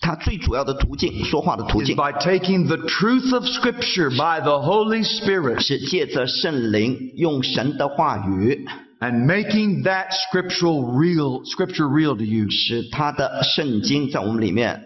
[0.01, 8.65] 他最主要的途径，说话的途径，by taking the truth of Scripture by the Holy Spirit 是借着圣灵用神的话语
[8.99, 12.49] ，and making that scriptural real, Scripture real to you.
[12.49, 14.81] 使他的圣经在我们里面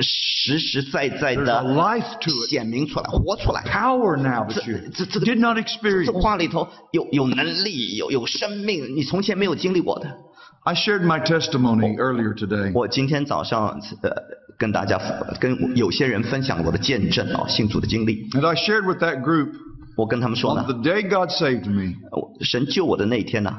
[0.00, 3.62] 实实在在的 life to 显明出来、活出来。
[3.62, 6.06] power now you 这这 did not experience.
[6.06, 10.25] 这话里头有有能力，有有生命，你从前没有经历过的。
[10.65, 12.71] I shared my testimony earlier today.
[12.73, 14.11] 我今天早上呃
[14.57, 14.99] 跟大家
[15.39, 18.29] 跟有些人分享我的见证啊，信主的经历。
[18.29, 19.53] And I shared with that group
[19.97, 23.51] 我跟他们说 on 呢 the，day God saved me, 我神救我的那一天呢，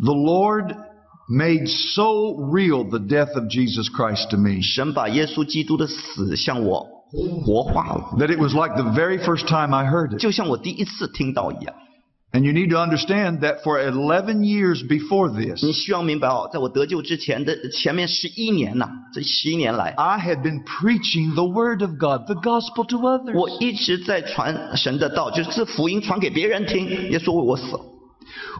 [0.00, 0.74] the Lord
[1.30, 6.86] made so real the death of Jesus Christ to me 神把耶稣基督的死向我
[7.44, 10.18] 活化了， that it was like the very first time I heard it.
[10.18, 11.74] 就像我第一次听到一样。
[12.34, 20.64] And you need to understand that for 11 years before this, 你需要明白哦，在我得救之前的前面十一年呐，这十一年来， I had been
[20.64, 23.34] preaching the Word of God, the gospel to others.
[23.34, 26.88] 我一直在传神的道，就是这福音传给别人听。
[27.10, 27.84] 耶稣为我死了，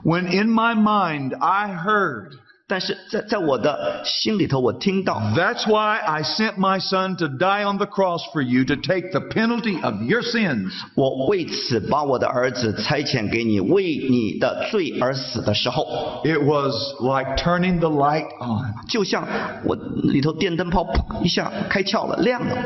[0.04, 2.32] When in my mind I heard,
[2.68, 8.76] 但是在在我的心里头，我听到 that's why I sent my son to die on the cross for you to
[8.76, 10.72] take the penalty of your sins.
[10.94, 18.72] 我为此把我的儿子差遣给你，为你的罪而死的时候， It was like turning the light on.
[18.88, 19.28] 就像
[19.64, 22.56] 我里头电灯泡砰一下开窍了，亮了。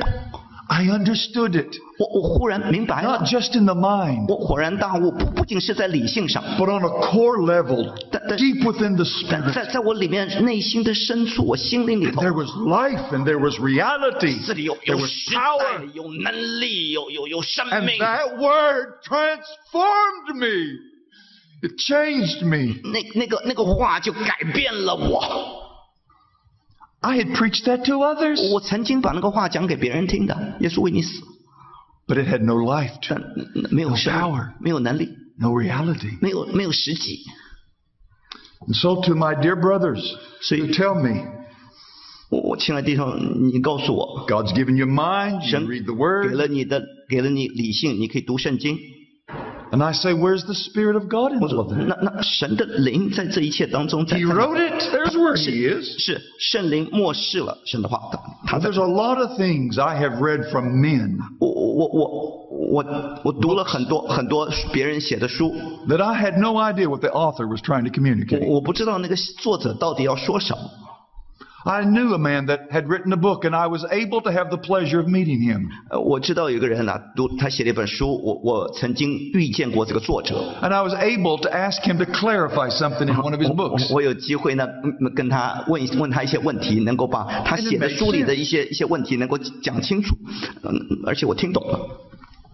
[0.71, 7.39] I understood it, 我我忽然明白 not 了， just in the mind, 我恍然大悟，不不仅是在理性上， but on a core
[7.39, 9.53] level, That- that- deep within the 在 spirit.
[9.53, 14.45] 在在我里面内心的深处，我心灵里头， There was life and there was reality.
[14.45, 15.79] 这里有 There 有 was 时 power.
[15.79, 17.99] 代，有能力，有有有生 And 命。
[18.01, 20.81] that word transformed me.
[21.63, 22.81] It changed me.
[22.83, 25.60] 那那个那个话就改变了我。
[27.01, 31.23] I had preached that to others, 我曾经把那个话讲给别人听的，耶稣为你死，
[32.07, 36.19] but it had no life to 但 it, 没有生 power 没有能力， no reality.
[36.21, 37.21] 没有没有实际。
[38.67, 40.03] And so, to my dear brothers
[40.41, 41.23] So who you- tell me,
[42.31, 48.77] 我我亲爱的弟兄，你告诉我， God's given you mind, you 神 read the 给 Word, 了你的，给了你理性，你可以读圣经。
[49.73, 51.85] and I say, Where's the Spirit of God in 我 all 说 of that?
[51.87, 54.73] 那那神的灵在这一切当中，在 He 在 wrote it.
[54.95, 55.99] There's where He is.
[55.99, 58.01] 是圣灵漠视了神的话，
[58.47, 65.55] 他 Now, 在 there's a lot of things I have read from men 我我我我我读了很多很多别人写的书，
[65.89, 68.47] that I had no idea what the author was trying to 我 communicate.
[68.47, 70.71] 我不知道那个作者到底要说什么。
[71.65, 74.51] I knew a man that had written a book, and I was able to have
[74.51, 75.67] the pleasure of meeting him.
[75.91, 83.49] 呃，我知道有一个人呢、读他写了一本书，我我曾经遇见过这个作者， And I was able to ask him to clarify something in one of his
[83.49, 83.93] 我 books.
[83.93, 90.17] 我有机会呢嗯跟他问一问他一些问题，能够把他写的书里的一些一些问题能够讲清楚，
[90.63, 90.71] 嗯，
[91.05, 91.81] 而且我听懂了。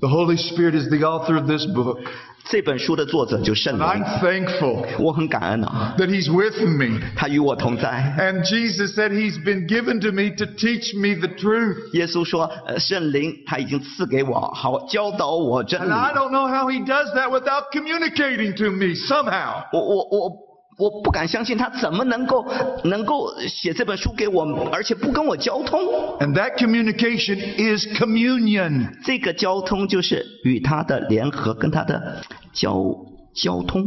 [0.01, 1.99] The Holy Spirit is the author of this book.
[2.45, 6.99] 这本书的作者就圣 And 灵， I'm thankful 我很感恩啊， that He's with me.
[7.15, 7.89] 他与我同在。
[8.19, 11.95] And Jesus said He's been given to me to teach me the truth.
[11.95, 15.93] 耶稣说，呃，圣灵他已经赐给我，好教导我真 And 理。
[15.93, 19.63] I don't know how He does that without communicating to me somehow.
[19.73, 20.31] 我我我
[20.78, 22.46] 我不敢相信他怎么能够
[22.84, 25.80] 能够写这本书给我，而且不跟我交通。
[26.20, 29.04] And that communication is communion.
[29.04, 32.22] 这个交通就是与他的联合，跟他的
[32.54, 32.96] 交
[33.34, 33.86] 交通。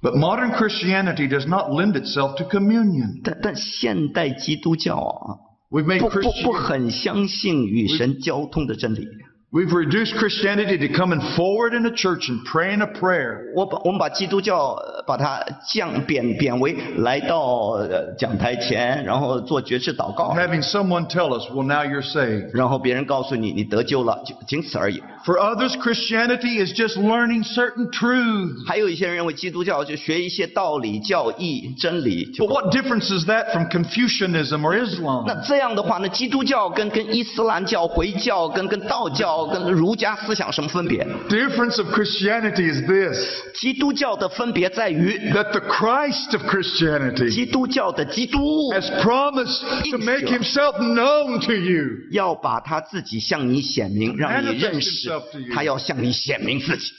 [0.00, 3.20] But modern Christianity does not lend itself to communion.
[3.22, 5.36] 但但现代基督教啊
[5.70, 6.08] ，We've made 不
[6.42, 9.06] 不很相信与神交通的真理。
[9.51, 13.53] we've reduced Christianity to coming forward in a church and praying a prayer.
[13.55, 22.51] 我把我们把基督教呃把它降贬贬为来到呃讲台前，然后做爵士祷告， Having someone tell us, well, now you're saved.
[22.53, 25.01] 然后别人告诉你你得救了，就仅此而已。
[25.25, 28.67] For others, Christianity is just learning certain truths.
[28.67, 35.47] 还有一些人认为基督教就学一些道理、教义、真理就 But what difference is that from Confucianism or 那 Islam?
[35.47, 49.98] 这样的话呢，基督教跟跟伊斯兰教、回教跟跟道教 跟儒家思想什么分别？Difference of Christianity is this, 基督教的分别在于，that the Christ of Christianity 基督教的基督 has promised to
[49.98, 52.08] make himself known to you.
[52.10, 55.10] 要把他自己向你显明，让你认识.
[55.54, 56.92] 他要向你显明自己。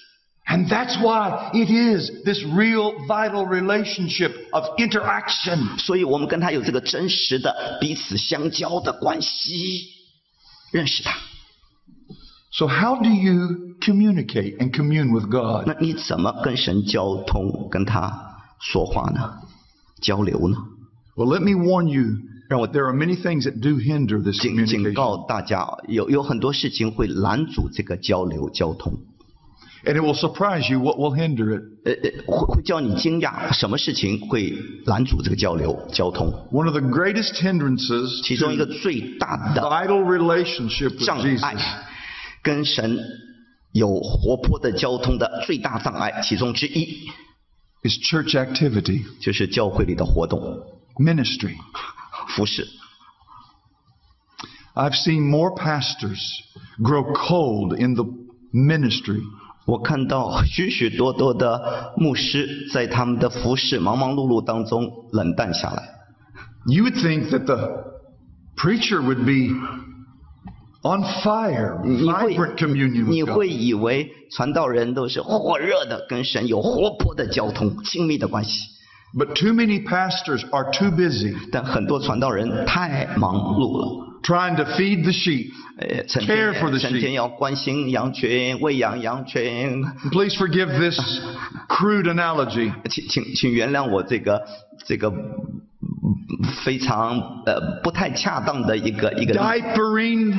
[0.46, 5.80] And that's why it is this real vital relationship of interaction.
[5.80, 9.86] 所以我们跟他有这个真实的彼此相交的关系，
[10.74, 11.16] 认识他。
[12.53, 15.65] So how do you communicate and commune with God?
[15.67, 18.11] 那你怎么跟神交通，跟他
[18.61, 19.35] 说话呢？
[20.01, 20.57] 交流呢？
[21.17, 22.17] Well, let me warn you
[22.49, 24.95] 让我 there are many things that do hinder this 警警 communication.
[24.95, 28.95] 告大家，有有很多事情会拦阻这个交流交通，
[29.85, 31.63] And it will surprise you what will hinder it.
[31.85, 36.33] 呃呃，会会叫你惊讶，什么事情会拦阻这个交流交通？
[36.51, 41.55] One of the greatest hindrances 其中一个 to 最大的 vital relationship with 障 Jesus 碍，
[42.44, 43.00] 跟神
[43.72, 47.10] 有活泼的交通的最大障碍其中之一。
[47.84, 50.40] Is church activity 就是教会里的活动
[50.96, 51.56] ministry
[52.36, 52.68] 服侍。
[54.76, 56.22] I've seen more pastors
[56.80, 58.06] grow cold in the
[58.52, 59.22] ministry
[59.66, 65.90] 我看到许许多多的牧师在他们的服侍忙忙碌碌当中冷淡下来。
[66.66, 67.84] You would think that the
[68.56, 69.54] preacher would be
[70.83, 73.57] on fire, 你会 vibrant communion 你 with 会 God.
[73.61, 78.69] 以为传道人都是火热的，跟神有活泼的交通、亲密的关系。
[79.17, 85.51] But too many pastors are too busy 但很多传道人太忙碌了， trying to feed the sheep.
[85.79, 89.83] 呃，成 Care for the 天成 sheep 天要关心羊群、喂养羊群。
[90.11, 91.01] Please forgive this
[91.69, 92.73] crude analogy.
[92.91, 94.45] 请请请原谅我这个
[94.87, 95.11] 这个
[96.64, 99.34] 非常呃不太恰当的一个 一个。
[99.34, 100.36] Diapering,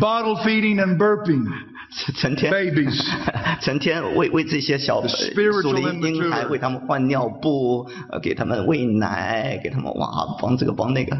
[0.00, 1.46] bottle feeding and burping.
[1.90, 3.04] 成天 babies，
[3.60, 11.16] 成天为为这些小鼠的婴孩为他们换尿布，呃给他们喂奶，给他们哇帮这个帮那个。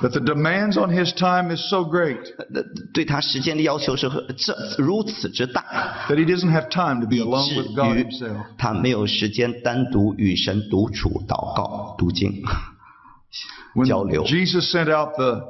[0.00, 5.62] But the demands on his time is so great 呃对他时间的要求是很这如此之大，
[6.08, 8.36] that he doesn't have time to be 以 alone 至 with God 于 himself.
[8.58, 12.42] 他没有时间单独与神独处、祷告、读经、
[13.74, 14.24] When 交流。
[14.24, 15.44] Jesus sent out the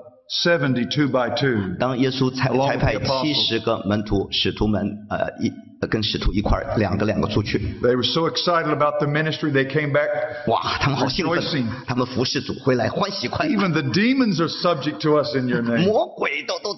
[0.44, 3.22] 70 two by two, 当耶稣差 Along 差 with 派 the apostles.
[3.22, 5.52] 七十个门徒、使徒们，呃，一
[5.82, 10.08] 呃跟使徒一块儿两个两个出去， they were so excited about the ministry, they came back.
[10.46, 15.84] 哇，他们好兴奋 Rejoicing，他们服侍主回来欢喜快乐， Even the demons are subject to us in your name.
[15.84, 16.74] 魔鬼都都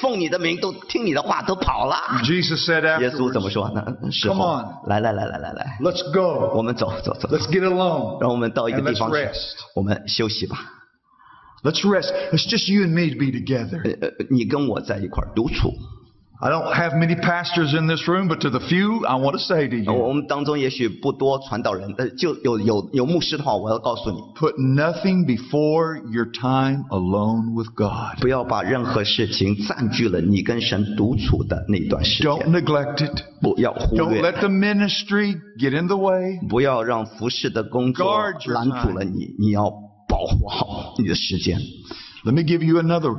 [0.00, 1.96] 奉你的名，都听你的话，都跑了。
[2.22, 3.84] Jesus said 耶稣怎么 afterwards, 说呢？
[4.10, 6.56] 时 Come 候 on 来来来来来来， let's go.
[6.56, 8.18] 我们走走走， Let's get alone.
[8.22, 9.32] 让我们到一个 And 地 let's 方去 rest.，
[9.74, 10.56] 我们休息吧。
[11.62, 12.12] Let's rest.
[12.32, 13.80] It's just you and me to be together.
[13.84, 15.72] 呃呃，你跟我在一块儿独处。
[16.40, 19.38] I don't have many pastors in this room, but to the few, I want to
[19.38, 28.20] say to 我 you, 我们当中也许不多传道人，呃，就有有有牧师的话，我要告诉你， put nothing before your time alone with God.
[28.20, 33.22] 不要把任何事情占据了你跟神独处的那段时 Don't 间， neglect it.
[33.40, 36.40] 不要忽 Don't 略， let the ministry get in the way.
[36.50, 39.72] 不要让服侍的工作 Guard your 拦阻了你，你要
[40.08, 41.60] 保护好你的时间。
[42.24, 43.14] Let me give you another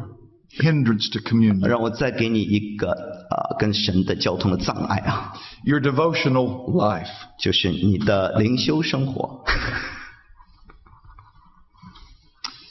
[0.58, 1.68] hindrance to communion.
[1.68, 5.34] 让我再给你一个呃跟神的交通的障碍啊，
[5.64, 7.10] Your devotional life.
[7.40, 9.44] 就是你的灵修生活。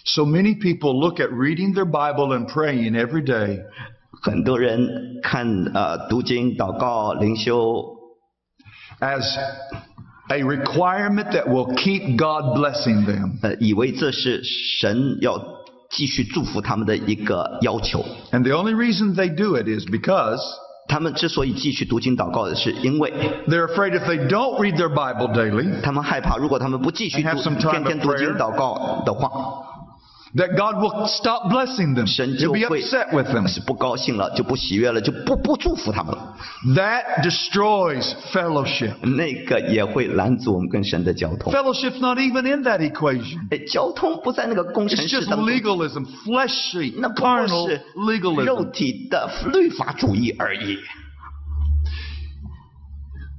[0.06, 3.62] So many people look at reading their Bible and praying every day
[4.22, 7.84] 很多人看呃读经、祷告、灵修
[9.00, 9.24] as
[10.30, 13.38] a requirement that will keep God blessing them.
[13.42, 15.38] 呃，以为这是神要
[15.90, 18.04] 继续祝福他们的一个要求。
[18.32, 20.40] And the only reason they do it is because
[20.88, 23.12] 他们之所以继续读经祷告的是，因为
[23.48, 27.84] they're afraid if they don't read their Bible daily, 他们害怕，如果他们不继续 And 读 have some time
[27.84, 28.36] 天天 of 读经 prayer.
[28.36, 29.30] 祷告的话，
[30.36, 32.06] that God will stop blessing them.
[32.06, 33.46] 神 He'll 就 be 会 upset with them.
[33.46, 36.34] 是不高兴了，就不喜悦了，就不不祝福他们了。
[36.74, 38.94] That destroys fellowship.
[39.02, 41.52] 那个也会拦阻我们跟神的交通。
[41.52, 43.38] Fellowship's not even in that equation.
[43.50, 47.74] 哎，交通不在那个工程 It's 师 just 当中， legalism, fleshy, 那不过 carnal 是
[48.44, 48.70] 肉 legalism.
[48.72, 50.78] 体的律法主义而已。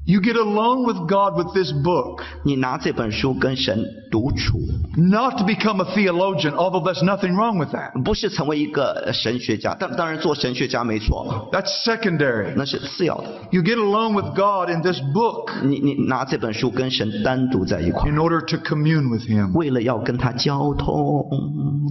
[0.09, 4.59] You get alone with God with this book, 你拿这本书跟神独处，
[4.95, 7.91] not to become a theologian, although there's nothing wrong with that.
[8.03, 12.53] 不是成为一个神学家，但当然做神学家没错， That's secondary.
[12.55, 13.25] 那是次要的。
[13.49, 19.53] You get alone with God in this book 你你拿这本书跟神单独在一块儿， in order to commune with Him.
[19.55, 21.27] 为了要跟他交通，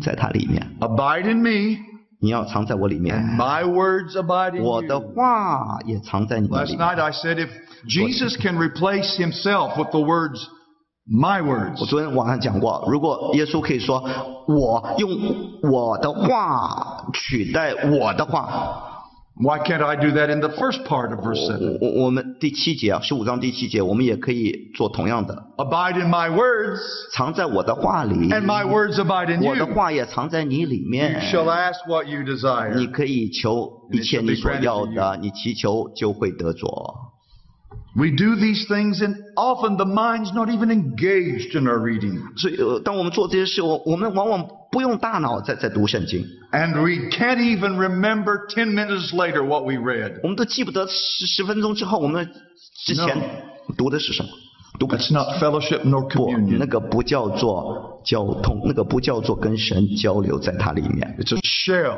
[0.04, 1.78] 在他里面， Abide in me,
[2.21, 6.85] 你要藏在我里面，my words abide in 我的.话也藏在你的 Last 里面。
[6.85, 7.49] night I said if
[7.87, 10.39] Jesus can replace himself with the words,
[11.09, 14.03] my words, 我昨天晚上讲过，如果耶稣可以说
[14.47, 15.09] 我用
[15.71, 18.88] 我的话取代我的话，
[19.38, 21.78] why can't I do that in the first part of verse 7?
[21.80, 26.78] 我我我们第七节啊，十五章第七节，我们也可以做同样的， Abide in my words,
[27.12, 29.74] 藏在我的话里， and my words abide in 我的 you.
[29.74, 31.20] 话也藏在你里 You 面。
[31.22, 32.90] shall ask what you 你 desire.
[32.92, 36.68] 可以求一切你所要的，你祈求就会得着。
[37.96, 42.20] We do these things and often the mind's not even engaged in our reading.
[42.36, 50.19] 所以，呃，当我们做这些事，我我们往往 不用大脑在在读圣经，And we can't even remember ten minutes later what we read.
[50.21, 52.29] 我们都记不得十十分钟之后我们
[52.85, 53.17] 之前
[53.77, 54.29] 读的是什么，
[54.79, 61.97] 读不 That's not fellowship nor 不，那.个不叫做交通，那个不叫做跟神交流在它里面，It's a shell.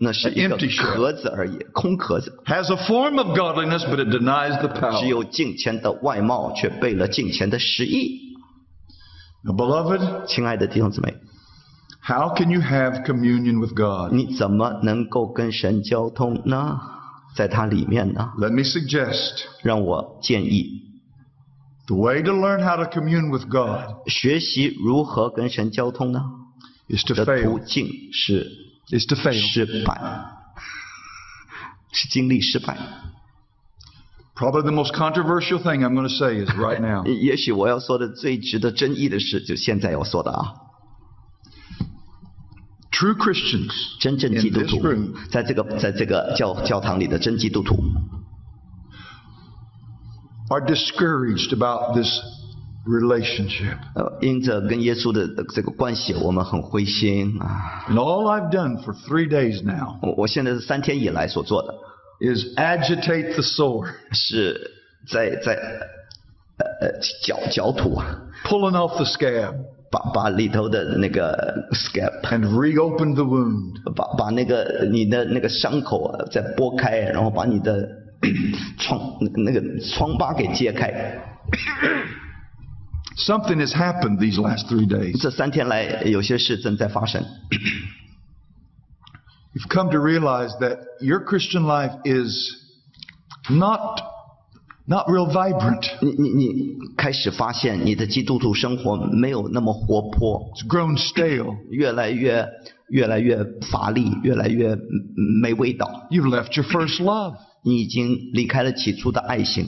[0.00, 5.00] 那是一个壳子而已，空壳子，Has a form of godliness, but it denies the power.
[5.00, 8.20] 只有敬虔的外貌，却背了敬虔的实意。
[9.44, 11.14] Beloved, 亲爱的弟兄姊妹，
[12.07, 14.11] how can you have communion with God?
[14.11, 16.79] 你怎么能够跟神交通呢？
[17.35, 18.33] 在它里面呢？
[18.37, 20.83] Let me suggest 让我建议，
[21.87, 26.21] the way to learn how to commune with God 学习如何跟神交通呢？
[26.89, 27.63] is to 的途 fail.
[27.63, 28.51] 径是
[28.89, 29.33] Is to fail.
[29.33, 29.99] 失败，
[31.91, 32.77] 是经历失败。
[34.35, 37.05] Probably the most controversial thing I'm going to say is right now.
[37.05, 40.53] 也许我要说的最值得争议的事，就现在要说的啊，
[42.97, 47.75] True Christians 真正 in 基督 this 徒 room 在这个在这个教教堂里的真基督徒，
[50.49, 52.19] are discouraged about this
[52.85, 53.77] relationship.
[53.95, 57.85] 呃，因着跟耶稣的这个关系，我们很灰心啊。
[57.89, 61.73] And all I've done for three days now 我我现在是三天以来所做的，
[62.19, 64.69] is agitate the sore, 是
[65.07, 65.55] 在在
[66.57, 69.55] 呃呃搅搅土啊， pulling off the scab,
[69.91, 73.93] 把把里头的那个 scab， and reopen the wound.
[73.93, 77.87] 把把那个你的那个伤口啊再拨开，然后把你的
[78.79, 78.99] 疮
[79.35, 81.21] 那个疮疤给揭开。
[83.15, 85.21] Something has happened these last three days.
[85.21, 87.23] 这三天来，有些事正在发生。
[89.53, 92.35] You've come to realize that your Christian life is
[93.51, 94.01] not
[94.87, 95.85] not real vibrant.
[96.01, 101.55] 你你你开始发现你的基督徒生活没有那么活泼， It's grown stale.
[101.69, 102.47] 越来越
[102.89, 104.81] 越来越乏力，越来越嗯
[105.41, 106.07] 没味道。
[106.11, 107.35] You've left your first love.
[107.63, 109.67] 你已经离开了起初的爱心。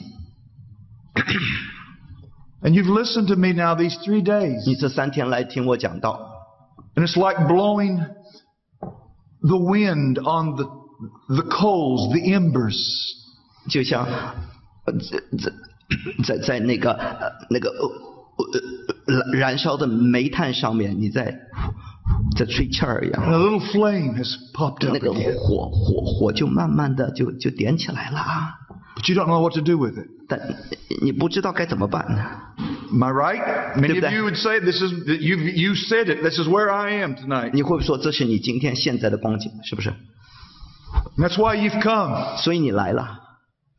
[2.62, 4.66] And you've listened to me now these three days.
[4.68, 6.20] 你这三天来听我讲道，
[6.96, 8.04] And it's like blowing
[9.42, 10.66] the wind on the
[11.30, 12.76] the coals, the embers.
[13.70, 14.08] 就像
[14.91, 15.53] 呃这这
[16.25, 17.73] 在在那个呃那个
[19.07, 21.41] 燃燃烧的煤炭上面，你在
[22.37, 28.55] 在吹气儿一样，a little flame has popped up 那个火火火就慢慢的就就点起来了啊。
[28.97, 30.09] But you don't know what to do with it.
[30.29, 30.41] 但
[31.01, 32.25] 你不知道该怎么办呢
[32.93, 33.77] ？Am I right?
[33.77, 35.37] Many？you would say this is you.
[35.37, 36.23] You said it.
[36.23, 37.53] This is where I am tonight.
[37.53, 39.51] 你会不会说这是你今天现在的光景？
[39.65, 39.93] 是不是
[41.17, 42.37] ？That's why you've come.
[42.39, 43.20] 所以你来了，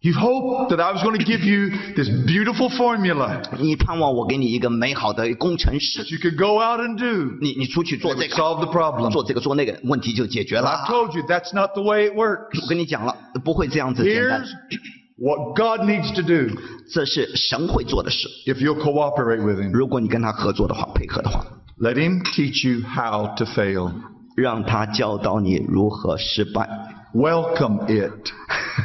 [0.03, 6.37] You've hoped that I was going to give you this beautiful formula 你盼望我给你一个美好的工程师 that，you could
[6.37, 7.37] go out and do.
[7.41, 9.11] 你你出去做 That 这 would 个， solve the problem.
[9.11, 12.63] 做这个做那个，问题就解决 But 了 I've。told you that's not the way it works.
[12.63, 16.57] 我跟你讲了，不会这样子简单 Here's，what God needs to do
[16.93, 18.29] 这是神会做的事。
[18.47, 19.73] if you'll cooperate with Him.
[19.73, 21.45] 如果你跟他合作的话，配合的话，
[21.81, 23.91] Let Him teach you how to fail.
[24.37, 26.69] 让他教导你如何失败。
[27.15, 28.31] Welcome it.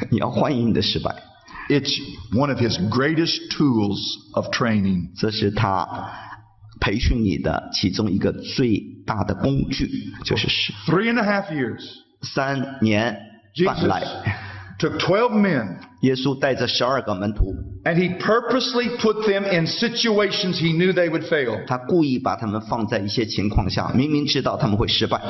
[0.09, 1.15] 你 要欢迎你的失败，
[1.69, 1.91] It's
[2.33, 3.99] one of His greatest tools
[4.33, 5.09] of training.
[5.17, 6.11] 这是他
[6.79, 9.89] 培训你的其中一个最大的工具，
[10.23, 11.81] 就是失 Three and a half years.
[12.21, 13.17] 三年
[13.65, 14.03] 半 Jesus 来，
[14.79, 21.23] took 12 men 耶稣带着十二个门徒， and He purposely put them in situations He knew they would
[21.27, 21.63] fail.
[21.67, 25.21] 他故意把他们放在一些情况下，明明知道他们会失败，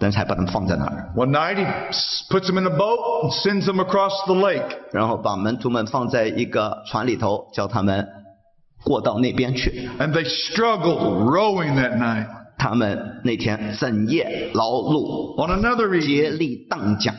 [0.00, 4.34] 但是还把他们放在那儿， One night He s- puts them in a boat and sends them across the
[4.34, 4.76] lake.
[4.92, 8.04] 然后把门徒们放在一个船里头，叫他们
[8.82, 9.88] 过到那边去。
[10.00, 10.98] And they struggled
[11.30, 12.26] rowing that night.
[12.58, 17.14] 他们那天整夜劳碌， On another evening, 竭力荡桨。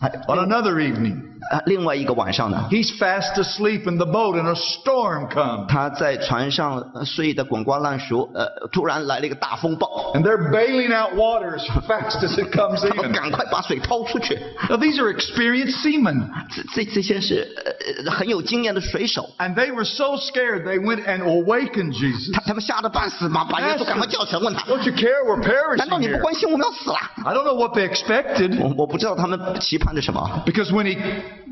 [0.00, 5.67] 还 on another evening, 啊，另外一个晚上呢， he's fast asleep in the boat and a storm comes.
[5.67, 13.13] 他在船上呃睡得滚瓜烂熟，呃，突然来了一个大风暴， And they're bailing out water as fast as it comes 他们 in.
[13.13, 14.37] 赶快把水掏出去。
[14.69, 16.29] Now, these are experienced seamen.
[16.49, 22.33] 这这这些是呃呃很有经验的水手， And they were so scared they went and awakened Jesus.
[22.33, 25.23] 他他们吓得半死嘛，把耶稣赶快叫起来，问他： Don't you care?
[25.25, 26.21] We're 难道 perishing 你不 here.
[26.21, 26.97] 关心我们要死了？
[27.25, 30.97] I don't know what they expected 我我不知道他们期盼着什么， because when he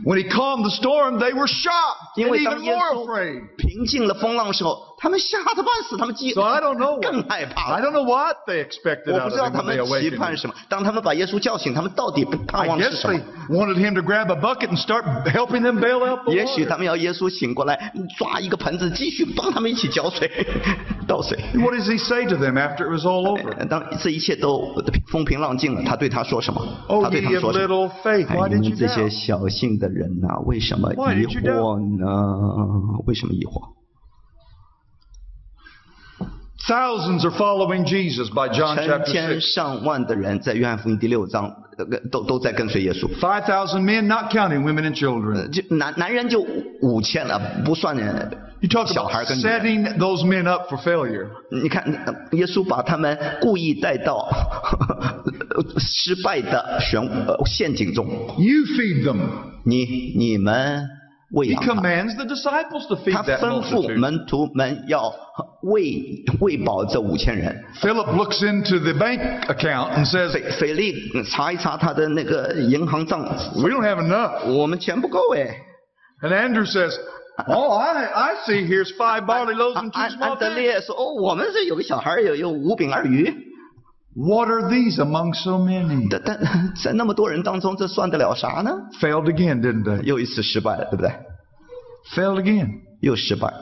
[0.03, 3.05] when he calmed the storm, they were shocked 因 and 为当 even 耶 more 稣
[3.05, 3.41] afraid.
[3.58, 7.88] 平静了风浪的时候， 他们吓得半死，他们激 So I don't know 更害怕 I 了。
[7.88, 10.11] don't know what they expected 我 out 不 of 知道 him 他 when 们 they 期
[10.11, 10.36] awakened 盼 him.
[10.36, 10.55] 什么。
[10.68, 16.09] 当他们把耶稣叫醒，他们到底盼 I 望是 guess 什么 they？wanted him to grab a bucket and start helping them bail
[16.09, 16.68] out the 也许 water.
[16.68, 20.30] 他们要耶稣醒过来，抓一个盆子，继续帮他们一起浇水、
[21.09, 21.36] 倒水。
[21.55, 23.66] What does he say to them after it was all over?
[23.66, 24.72] 当这一切都
[25.09, 29.11] 风平浪静了，他对他说什么？Oh, 他对他 ye 们 of 说什么？little faith, 哎 why 你 did 们 you 这些?
[29.11, 31.59] 小性的人呐、为什么 Why 疑 did you doubt?
[31.59, 33.03] 惑呢？
[33.07, 33.82] 为什么疑惑？
[36.68, 39.53] Thousands are following Jesus by John 成 chapter 千 6.
[39.53, 41.45] 上万的人在约翰福音第六章，
[41.78, 43.08] 呃都都在跟随耶稣。
[43.20, 45.49] 5,000 men, not counting women and 呃 children.
[45.51, 46.45] 就男男人就
[46.82, 49.62] 五千了，不算人 You talk 小 about 孩跟女人。
[49.62, 51.28] setting those men up for failure.
[51.51, 54.28] 你看，呃耶稣把他们故意带到
[55.78, 58.08] 失败的漩呃陷阱中。
[58.08, 59.20] You feed them.
[59.64, 60.88] 你你们
[61.33, 63.26] he commands the disciples to feed that.
[63.26, 63.39] 喂养它。
[63.39, 65.12] 他吩咐门徒们要
[65.62, 67.64] 喂喂饱这五千人。
[67.80, 70.95] Philip looks into the bank account and says, says，斐斐利
[71.30, 73.20] 查一查他的那个银行账。
[73.57, 74.53] We don't have enough。
[74.53, 75.57] 我们钱不够哎。
[76.20, 76.93] And Andrew says.
[77.49, 78.66] Oh, I I see.
[78.66, 80.20] Here's five barley loaves and two small fish.
[80.20, 83.35] 安得烈说：“哦，我们这有个小孩有有五饼二鱼。”
[84.16, 86.08] What are these among so many?
[86.10, 88.72] 但但在那么多人当中，这算得了啥呢？
[88.99, 90.01] Failed again, didn't they?
[90.03, 91.12] 又一次失败了，对不对？
[92.16, 92.80] Failed again.
[93.01, 93.53] 又失败。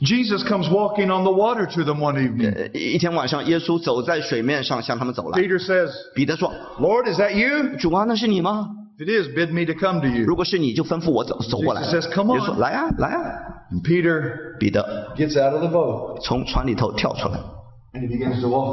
[0.00, 2.54] Jesus comes walking on the water to them one evening.
[2.54, 5.38] 呃，一天晚上，耶稣走在水面上向他们走来。
[5.38, 8.70] Peter says, 彼得说 Lord, is that you?：“ 主啊，那是你吗？
[8.98, 10.24] If it is, bid me to come to you.
[10.24, 13.22] 如果是你，就吩咐我走走过来。” Jesus says, "Come on." 耶稣说：“来啊，来啊
[13.70, 17.38] And Peter！” 彼得 gets out of the boat 从船里头跳出来，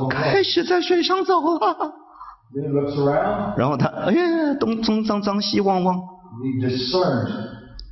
[0.08, 1.92] 开始在水上走了。
[3.56, 4.14] 然后他哎，
[4.58, 5.96] 东东张张西望望，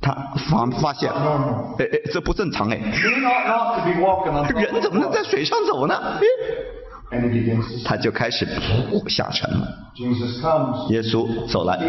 [0.01, 0.11] 他
[0.49, 2.75] 发发现，哎哎，这不正常哎，
[4.53, 5.95] 人怎么能在水上走呢？
[7.85, 8.45] 他就开始
[9.07, 9.67] 下沉了。
[10.89, 11.77] 耶稣走来，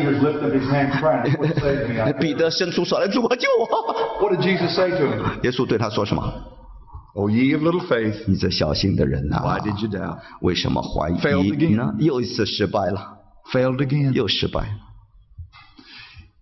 [2.20, 3.95] 彼得伸出手来，主我救我！
[5.43, 6.22] 耶稣对他说什么？
[7.18, 10.18] Oh, ye of little faith, 你这小心的人呐、 why did you doubt?
[10.41, 11.76] 为什么怀 Failed 疑 again.
[11.78, 11.95] 呢？
[11.99, 13.20] 又一次失败了，
[13.53, 14.12] Failed again.
[14.12, 14.68] 又失败。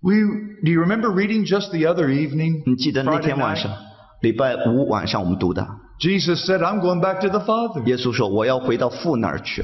[0.02, 0.16] We,
[0.64, 2.64] do you remember reading just the other evening?
[2.66, 3.62] 你记得那 Friday 天晚 night?
[3.62, 3.72] 上，
[4.22, 5.66] 礼拜五晚上我们读的，
[6.00, 7.84] Jesus said, I'm going back to the Father.
[7.86, 9.64] 耶稣说我要回到父那儿去。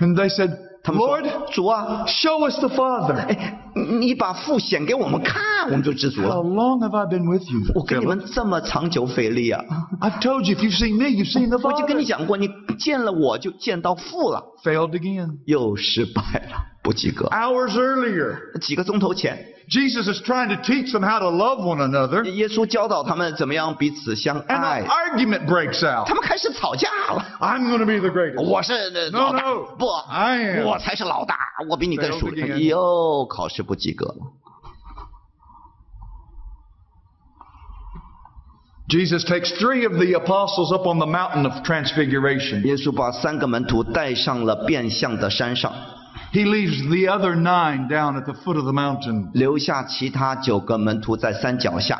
[0.00, 0.50] And they said,
[0.82, 3.24] 他们说 Lord, 主啊， show us the Father.
[3.77, 6.43] 哎，你你把父显给我们看，我们就知足了 How。
[6.43, 7.59] long have I been with you?
[7.75, 9.63] 我跟你们这么长久费力啊
[10.01, 12.47] ！I've told you, if you've seen me, you've seen the 我已经跟你.讲过，你
[12.77, 15.37] 见了我就见到父了，Failed again.
[15.45, 17.27] 又失败了，不及格。
[17.27, 24.83] Hours earlier, 几个钟头前，Jesus is trying to teach them how to love one another, 耶稣教导他们怎么样彼此相 and 爱
[24.83, 26.07] an，argument breaks out.
[26.07, 27.25] 他们开始吵架了。
[27.39, 28.41] I'm going to be the greatest.
[28.41, 29.75] 我是呃 No, 老大 no.
[29.77, 30.67] 不 I am.
[30.67, 31.35] 我才是老大，
[31.69, 32.27] 我比你更熟。
[32.29, 32.57] again.
[32.57, 34.15] 又考试不及格了。
[38.88, 42.62] Jesus takes three of the apostles up on the mountain of transfiguration.
[42.64, 45.72] 耶稣把三个门徒带上了变相的山上，
[46.32, 49.30] He leaves the other nine down at the foot of the mountain.
[49.32, 51.98] 留下其他九个门徒在山脚下。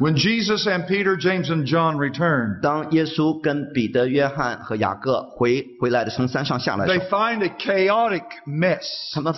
[0.00, 8.84] When Jesus and Peter, James, and John return, 当耶稣跟彼得、约翰和雅各回回来的从山上下来的 they 时候， find a chaotic mess.
[9.12, 9.34] 他们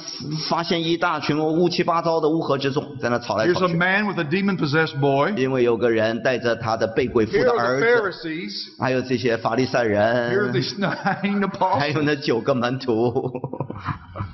[0.51, 5.32] 发现一大群乌七八糟的乌合之众在那吵来 Here's 吵 a 去， man with a demon possessed boy.
[5.36, 8.53] 因为有个人带着他的被鬼附 Here 的 are 儿 the 子， Pharisees.
[8.78, 11.92] 还有这些法利赛 Here are 人， these nine 还 apostles.
[11.92, 13.32] 有那九个门徒。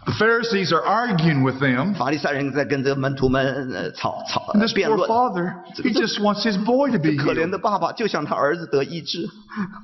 [0.06, 1.94] The Pharisees are arguing with them.
[1.94, 5.08] 法利赛人在跟这个门徒们呃吵吵 And this 辩 poor 论。
[5.08, 7.50] father, he just wants his boy to be 可怜 healed.
[7.50, 9.28] 的爸爸就想他儿子得医治，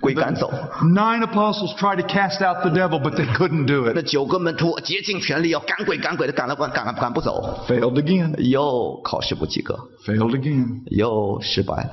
[0.00, 0.50] 鬼赶走。
[0.82, 4.06] Nine apostles tried to cast out the devil, but they couldn't do 那 it.
[4.06, 8.36] 九个门徒竭尽全力要赶鬼赶鬼的赶了赶赶赶不走， Failed again.
[8.38, 10.82] 又考试不及格， Failed again.
[10.86, 11.90] 又失败了。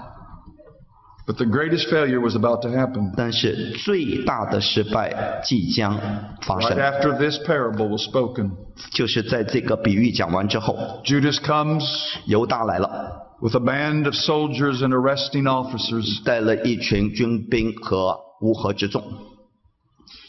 [1.27, 3.13] But the greatest failure was about to happen.
[3.15, 5.95] 但是最大的失败即将
[6.41, 8.49] 发 Right 生， after this parable was spoken,
[8.91, 11.83] 就是在这个比喻讲完之后， Judas comes
[12.25, 16.23] 犹大来了， with a band of soldiers and arresting officers.
[16.23, 19.03] 带了一群军兵和乌合之众。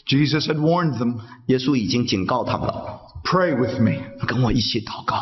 [0.05, 4.01] Jesus had warned them, 耶稣已经警告他们了， pray with me.
[4.27, 5.15] 跟我一起祷告，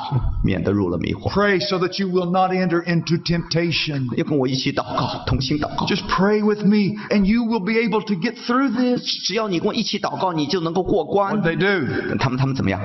[0.44, 1.30] 免得入了迷惑。
[1.30, 4.08] Pray so that you will not enter into temptation.
[4.16, 5.86] 要跟我一起祷告，同心祷告。
[5.86, 9.04] Just pray with me and you will be able to get through this.
[9.28, 12.18] 只要你跟我一起祷告，你就能够过关 What。they do?
[12.18, 12.82] 他们他们怎么样？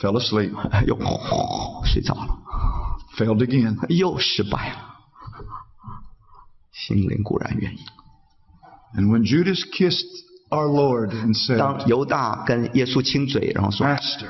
[0.00, 0.50] Fell asleep.
[0.86, 0.98] 又
[1.84, 2.36] 睡着了，
[3.16, 3.78] Failed again.
[3.88, 4.76] 又失败了。
[6.72, 7.78] 心灵固然愿意。
[8.94, 10.06] And when Judas kissed
[10.50, 14.28] our Lord and said, 当犹大跟耶稣亲嘴，然后说 Master.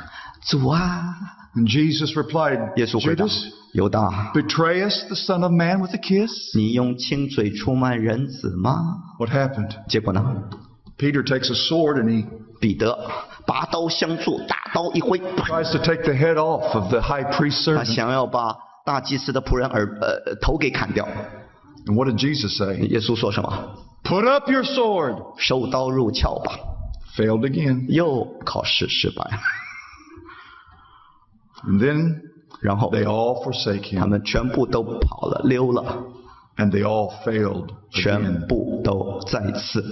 [0.48, 1.16] 主啊，
[1.56, 6.54] And Jesus replied, 耶稣回答 Judas, 犹大， betrayest the Son of Man with a kiss?
[6.56, 9.02] 你用亲嘴出卖人子吗？
[9.18, 9.74] What happened?
[9.88, 10.22] 结果呢？
[10.98, 12.24] Peter takes a sword and he
[12.60, 12.96] 彼得
[13.46, 17.94] 拔刀相助，大刀一挥， tries to take the head off of the high priest's 他 servant.
[17.94, 18.56] 想要把
[18.90, 21.06] 大祭司的仆人耳呃头给砍掉。
[21.86, 22.78] And what did Jesus say?
[22.88, 23.76] 耶稣说什么？
[24.04, 25.34] Put up your sword.
[25.38, 26.52] 收刀入鞘吧。
[27.16, 27.86] Failed again.
[27.88, 29.24] 又考试失败，
[31.64, 32.20] And then
[32.60, 34.08] 然后 they all forsake 他 him.
[34.08, 36.04] 们全部都跑了，溜了，
[36.56, 38.46] And they all failed 全 again.
[38.46, 39.82] 部都再次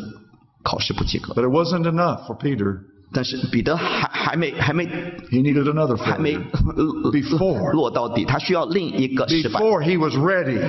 [0.62, 1.34] 考试不及格。
[1.34, 2.80] But it wasn't enough for Peter.
[3.12, 4.86] 但是彼得还还没还没
[5.30, 7.10] He needed another 还没 failure.
[7.12, 7.72] Before.
[7.72, 10.60] 落到底，他需要另一个失败， Before he was ready,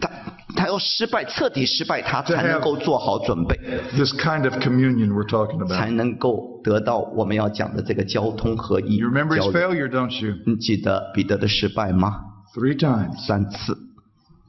[0.00, 0.10] 他
[0.56, 3.54] 他要失败，彻底失败，他 To 才能 have- 够做好准备，
[3.96, 5.94] this kind of communion we're talking 才 about.
[5.94, 9.60] 能够得到我们要讲的这个交通合一 You remember 交 his 流。
[9.70, 10.34] failure, don't you?
[10.46, 12.20] 你记得彼得的失败吗？
[12.54, 13.26] Three times.
[13.26, 13.76] 三次，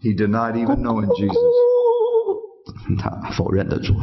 [0.01, 1.35] He denied even knowing Jesus.
[2.99, 3.93] 他否认得住，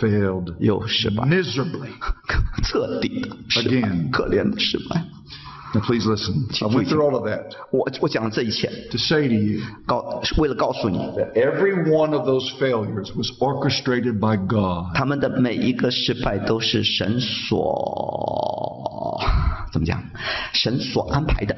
[0.00, 1.88] Failed 又失败， miserably.
[2.64, 5.02] 彻底的失败 Again 可怜的失败。
[5.74, 6.46] Now please listen.
[6.62, 12.12] I went through all of that 我我讲了这一切， to say to you 告为了告诉你， that every one
[12.16, 14.94] of those failures was orchestrated by God.
[14.94, 19.18] 他们的每一个失败都是神所
[19.72, 20.02] 怎么讲？
[20.52, 21.56] 神所安排的。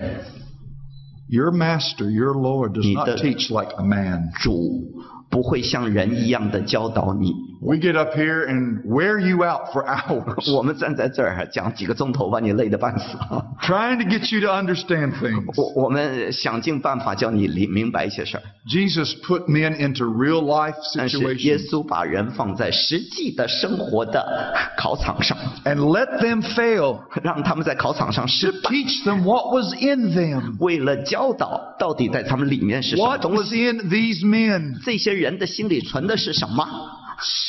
[1.28, 4.30] Your master, your Lord, does not 你的- teach like a man.
[4.40, 5.02] 主
[5.33, 7.33] 不会像人一样的教导你。
[7.59, 13.17] We get up here and wear you out for hours 我们站在这儿讲几个钟头，把你累得半死。
[13.61, 15.51] trying to get you to understand things.
[15.55, 26.99] 我我们想尽办法叫你理明白一些事儿，Jesus put men into real life 但是耶稣把人放在实际的生活的考场上，and let them fail.
[27.23, 30.57] 让他们在考场上失败，teach them what was in them.
[30.59, 33.53] 为了教导到底在他们里面是什么 What was。
[33.53, 34.83] in these men?
[34.83, 36.66] 这些人的心里存的是什么？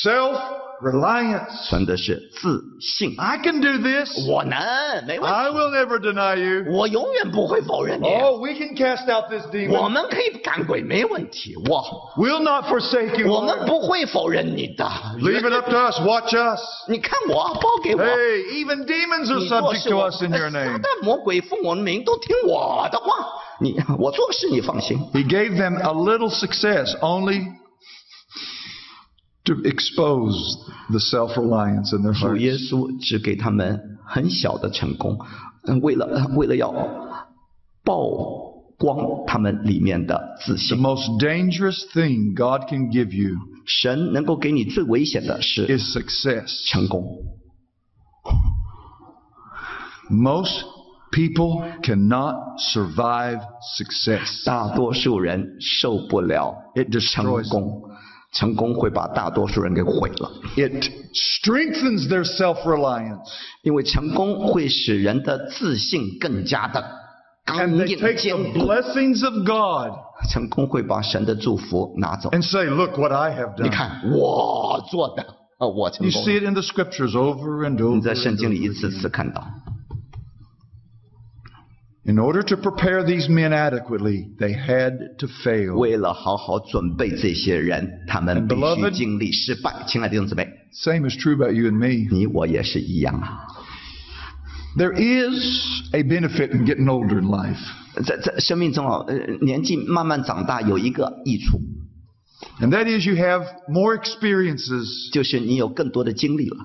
[0.04, 1.68] Self-reliance.
[1.70, 3.14] 存的是自信。
[3.20, 4.28] I can do this.
[4.28, 4.58] 我能，
[5.06, 6.72] 没问 I 题， will never deny you.
[6.74, 8.08] 我永远不会否认你。
[8.08, 9.90] Oh, we can cast out this 我 demon.
[9.90, 11.56] 们可以赶鬼，没问题。
[11.70, 11.84] 我
[12.18, 13.32] We'll not forsake you.
[13.32, 13.68] 我们 Lord.
[13.68, 14.86] 不会否认你的。
[15.20, 16.00] Leave it up to us.
[16.00, 16.62] Watch us.
[16.88, 18.02] 你看我，包给我。
[18.02, 20.80] Hey, even demons are 你做 subject 事 to 我 us in your 撒 name.
[20.82, 23.08] 旦魔鬼奉我的名都听我的话。
[23.62, 24.98] 你我做事你放心。
[25.14, 27.46] He gave them a little success, only
[29.46, 30.36] to expose
[30.90, 32.70] the self-reliance in their 主耶 hearts.
[32.70, 35.18] 稣只给他们很小的成功，
[35.66, 36.72] 嗯，为了为了要
[37.84, 40.78] 曝光他们里面的自 The 信。
[40.80, 46.70] most dangerous thing God can give you 神能够给你最危险的是 is success.
[46.70, 47.04] 成功。
[50.10, 50.64] Most
[51.12, 53.42] people cannot survive
[53.78, 54.44] success.
[54.46, 57.50] 大多数人受不了 It 成 destroys them.
[57.50, 57.82] 功，
[58.35, 63.21] 成功会把大多数人给毁了，It strengthens their self-reliance.
[63.63, 66.85] 因为成功会使人的自信更加的
[67.47, 68.67] 刚 And they 硬 take 坚 the 固。
[68.67, 69.97] blessings of God
[70.31, 72.31] 成功会把神的祝福拿走。
[72.31, 73.63] and say, look what I have done.
[73.63, 75.23] 你看我做的，
[75.59, 76.41] 啊，我成 You see。
[76.41, 77.95] it in the scriptures over and 你 over.
[77.95, 79.47] 你在圣经里一次次看到，
[82.06, 85.76] In order to prepare these men adequately, they had to fail.
[85.76, 89.84] 为了好好准备这些人，他们 And 必须 beloved- 经历失败。
[89.86, 92.08] 亲爱的弟兄姊妹， Same is true about you and me.
[92.10, 93.46] 你我也是一样啊。
[94.78, 97.60] There is a benefit in getting older in life.
[98.06, 101.60] 在在生命中啊，呃，年纪慢慢长大有一个益处，
[102.62, 106.58] And that is you have more experiences 就是你有更多的经历了。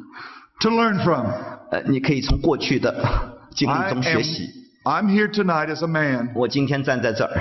[0.61, 1.26] to learn from.
[1.72, 4.57] 呃，你可以从过去的经历 I 中 am, 学习。
[4.84, 7.40] I'm here tonight as a man 我今天站在这儿，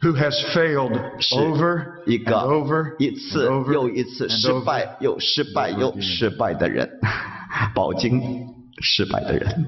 [0.00, 4.48] who has failed 是 over 一 and 个 over 一次 and over 又一次 and 失
[4.48, 6.00] over 败又失败 over 又 again.
[6.00, 6.88] 失败的人，
[7.74, 8.22] 饱经
[8.80, 9.66] 失败的人。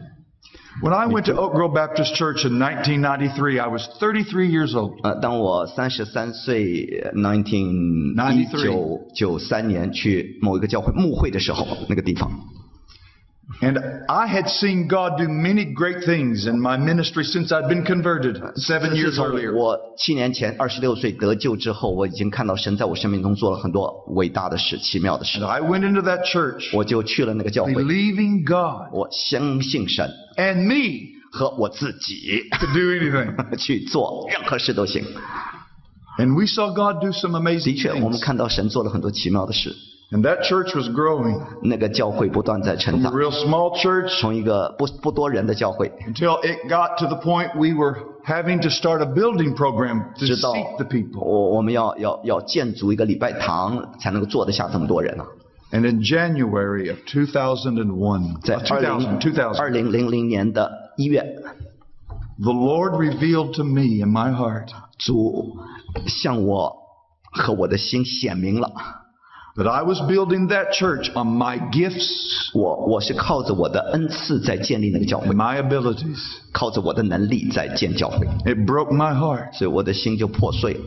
[0.83, 4.99] When I went to Oak Grove Baptist Church in 1993, I was 33 years old.
[5.05, 12.29] 呃，当我三十三岁，nineteen 一九九三年去某一个教会牧会的时候，那个地方，
[13.61, 17.85] And I had seen God do many great things in my ministry since I'd been
[17.85, 19.55] converted seven 自 years 从 earlier.
[19.55, 32.81] 我七年前二十六岁得救之后，我已经看到神在我生命中做了很多伟大的事、奇妙的事 And。I went into that church 我就去了那个教会， believing God 我相信神 and me 和我自己 to do
[32.81, 33.57] anything.
[33.59, 35.05] 去做任何事都行。
[36.19, 38.23] And we saw God do some 的 amazing 确，我们 things.
[38.23, 39.77] 看到神做了很多奇妙的事。
[40.11, 46.71] And that church was growing 那个教会不断在成 from a 长， real small church 从一个不不多人的教会， until it
[46.71, 50.77] got to the point we were having to start a building program to 直到 seat
[50.77, 51.21] the people.
[51.21, 55.27] 我我们要要要建筑一个礼拜堂，才能够坐得下这么多人啊。
[55.73, 61.25] And in January of 2001, 在 uh, 二零 2000, 2000, 二零零零年的一月，
[62.41, 64.69] the Lord revealed to me in my heart
[64.99, 65.57] 主
[66.07, 66.77] 向我
[67.33, 68.71] 和我的心显明了，
[69.59, 76.19] that I was building that church on my gifts 我我是靠着我的恩赐在建立那个教会 and，my abilities.
[76.53, 79.53] 靠着我的能力在建教会， It broke my heart.
[79.57, 80.81] 所以我的心就破碎了。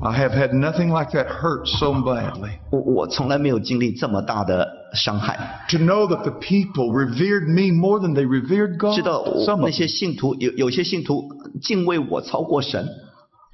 [0.00, 2.52] I have had nothing like that hurt so badly.
[2.70, 5.66] 我我从来没有经历这么大的伤害。
[5.70, 8.94] To know that the people revered me more than they revered God.
[8.94, 9.88] 知道我 Some 那 of 些 them.
[9.88, 11.28] 信徒有有些信徒
[11.60, 12.86] 敬畏我超过神，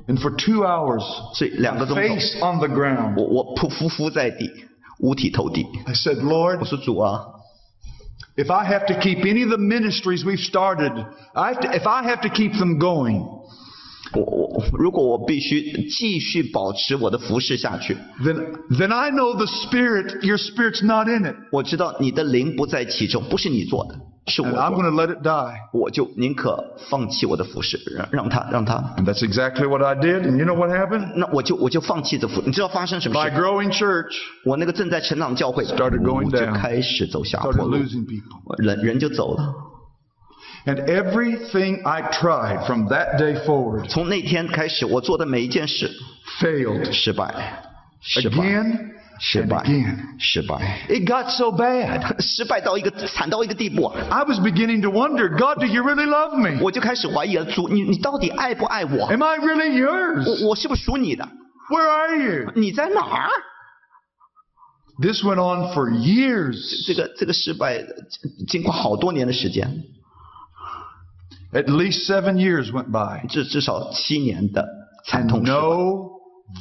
[0.10, 1.04] and for two hours,
[1.38, 3.16] face on the ground.
[5.88, 7.22] I said, Lord, 我说主啊
[8.36, 10.92] ，if I have to keep any of the ministries we've started,
[11.34, 13.24] I have to, if I have to keep them going,
[14.14, 21.36] 我我如果我必须继续保持我的服侍下去，then then I know the spirit, your spirit's not in it.
[21.52, 24.09] 我知道你的灵不在其中，不是你做的。
[24.30, 25.56] 是我 And I'm going to let it die.
[25.74, 28.76] 我就宁可放弃我的服侍，让让他让他。
[28.98, 30.22] And that's exactly what I did.
[30.22, 31.14] And you know what happened?
[31.16, 34.16] 那我就我就放弃这服，你知道发生什么 My 事？growing church
[34.46, 36.54] 我那个正在成长的教会 Started going 就 down.
[36.54, 38.64] 开始走下坡 started 路，losing people.
[38.64, 39.54] 人人就走了。
[40.66, 45.90] And everything I tried from that day forward 从那天开始，我做的每一件事
[46.42, 46.92] failed.
[46.92, 47.64] 失败，
[48.02, 48.89] 失败，Again
[49.21, 52.21] 失 and 败 again.，失败， It got so bad.
[52.21, 53.95] 失败到一个惨到一个地步啊！
[54.11, 56.61] I was beginning to wonder, God, do you really love me?
[56.63, 59.07] 我就开始怀疑了，主，你你到底爱不爱我？
[59.07, 60.43] Am I really yours?
[60.43, 61.29] 我我是不是属你的？
[61.71, 62.53] Where are you?
[62.57, 63.31] 你在哪儿？
[65.01, 66.87] This went on for years.
[66.87, 67.85] 这个这个失败，
[68.49, 69.85] 经过好多年的时间，
[71.53, 73.27] At least seven years went by.
[73.29, 74.67] 至至少七年的
[75.07, 76.11] 惨 And 痛失败， no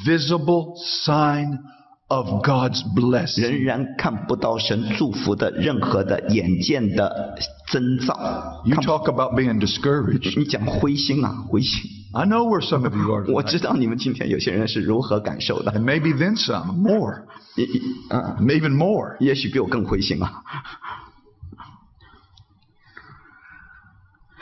[0.06, 1.60] visible sign
[2.08, 3.64] of God's 仍 blessing.
[3.64, 7.36] 然看不到神祝福的任何的眼见的
[7.72, 8.62] 征兆。
[8.66, 10.38] You 看不 talk about being discouraged.
[10.38, 11.90] 你讲灰心啊，灰心！
[12.14, 13.50] I know where some of you are 我 tonight.
[13.52, 17.24] 知道你们今天有些人是如何感受的， And maybe then some, more,
[17.56, 19.18] 也也嗯， even more.
[19.20, 20.44] 也许比我更灰心啊。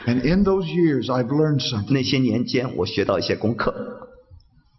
[0.04, 1.92] And in those years, I've learned something.
[1.92, 4.08] 那些年间，我学到一些功课。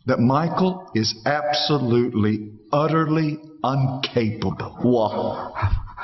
[0.05, 4.81] that Michael is absolutely, utterly incapable.
[4.83, 5.53] 我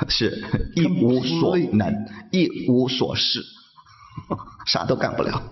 [0.08, 3.42] 是一无所能，一无所事，
[4.66, 5.42] 啥都干不了。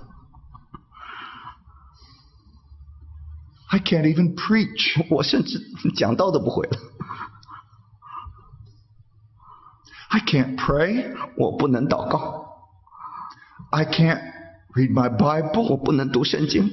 [3.71, 5.07] I can't even preach.
[5.11, 5.61] 我甚至
[5.95, 6.79] 讲道都不会了，
[10.09, 11.15] I can't pray.
[11.37, 12.47] 我不能祷告，
[13.71, 14.23] I can't
[14.73, 15.77] read my 我 Bible.
[15.77, 16.71] 不能读圣经，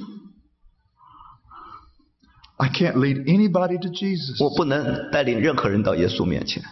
[2.60, 4.42] I can't lead anybody to Jesus.
[4.42, 6.62] 我不能带领任何人到耶稣面前，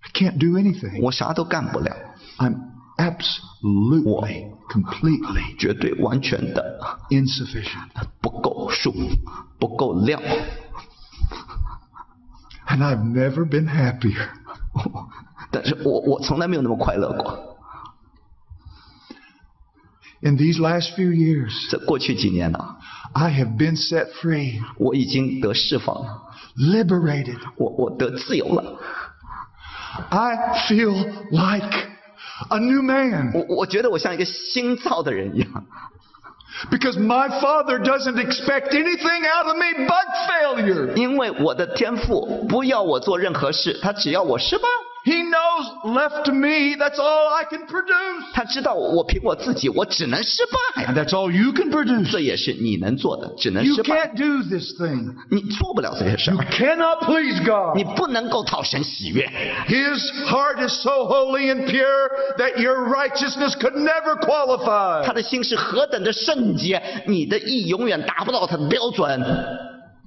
[0.00, 1.02] I can't do anything.
[1.02, 1.94] 我啥都干不了，
[2.38, 2.56] I'm
[2.96, 6.80] absolutely, completely 绝对完全的
[7.10, 7.90] insufficient.
[8.22, 8.94] 不够数，
[9.58, 10.18] 不够料。
[12.66, 14.28] And I've never been happier.
[15.50, 17.53] 但是我我从来没有那么快乐过。
[20.24, 22.76] In these last few years, 这过去几年呢、
[23.14, 26.22] I have been set free, 我已经得释放了，
[26.58, 27.38] liberated.
[27.56, 28.78] 我我得自由了，
[30.10, 30.36] I
[30.68, 30.92] feel
[31.30, 31.88] like
[32.50, 35.64] a new man 我我觉得我像一个新造的人一样，
[36.70, 40.94] because my father doesn't expect anything out of me but failure.
[40.96, 44.64] 因为我的天赋不要我做任何事，他只要我失败。
[45.04, 48.34] He knows left to me, that's all I can produce.
[48.34, 50.42] 他知道我凭我自己，我只能失
[50.74, 52.12] 败， And that's all you can produce.
[52.12, 53.96] 这也是你能做的，只能 You 失败。
[53.96, 55.14] can't do this thing.
[55.30, 57.40] 你做不了这些事 You，cannot please
[57.74, 57.96] 你 God.
[57.96, 59.26] 不能够讨神喜悦。
[59.68, 65.12] His heart is so holy and pure that your righteousness could never 他 qualify.
[65.14, 69.18] 的心是何等的圣洁，你的义永远达不到他的标准。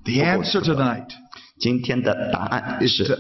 [0.06, 1.08] The answer tonight
[1.60, 3.16] 今天的答案 is 是 to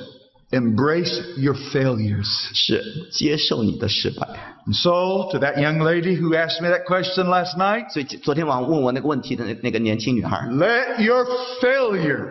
[0.52, 2.28] embrace your failures.
[2.54, 4.28] 是接受你的失败。
[4.66, 11.02] And so, to that young lady who asked me that question last night, 所以昨天晚上问我那个问题的那那个年轻女孩， let
[11.04, 11.26] your
[11.62, 12.28] failure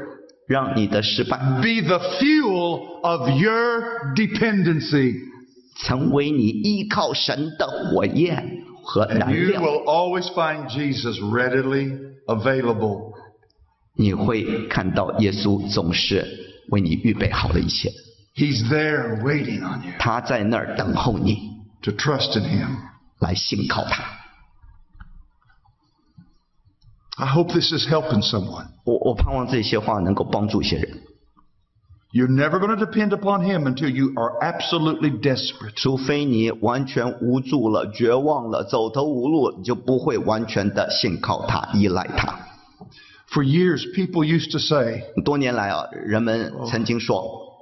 [0.47, 5.15] 让你的失败 be the fuel of your dependency.
[5.85, 13.13] 成为你依靠神的火焰和 And 燃 you 料， will always find Jesus readily available.
[13.97, 16.27] 你会看到耶稣总是
[16.69, 17.91] 为你预备好了一切，
[18.37, 21.37] He's there waiting on you 他在那儿等候你
[21.83, 22.77] to trust in Him.
[23.19, 24.05] 来信靠他。
[27.17, 28.69] I hope this is helping someone.
[28.85, 31.03] 我我盼望这些话能够帮助一些人，
[32.11, 35.75] You're never going to depend upon Him until you are absolutely desperate.
[35.77, 42.39] 除非你完全无助了、绝望了、走投无路，你就不会完全的信靠他、依赖他。
[43.31, 47.46] For years, people used to say, 多年来啊，人们曾经说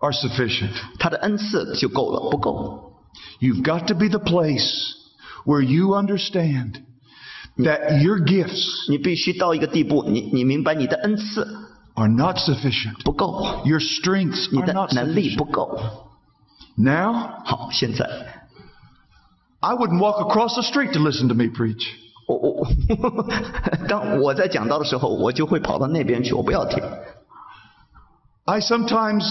[0.00, 0.72] are sufficient.
[0.98, 2.92] 他的恩赐就够了，不够。
[3.40, 4.92] You've got to be the place
[5.44, 6.82] where you understand
[7.56, 11.46] that your gifts 你必须到一个地步，你你明白你的恩赐
[11.94, 13.02] are not sufficient.
[13.04, 15.38] 不够， Your strengths 你 are 的 not 能力 sufficient.
[15.38, 15.80] 不够。
[16.76, 17.12] Now,
[17.44, 18.06] 好，现在
[19.60, 21.86] I wouldn't walk across the street to listen to me preach.
[22.26, 22.66] 我我
[23.88, 26.82] 当我在讲到的时候，我就会跑到那边去，我不要听。
[28.44, 29.24] I sometimes,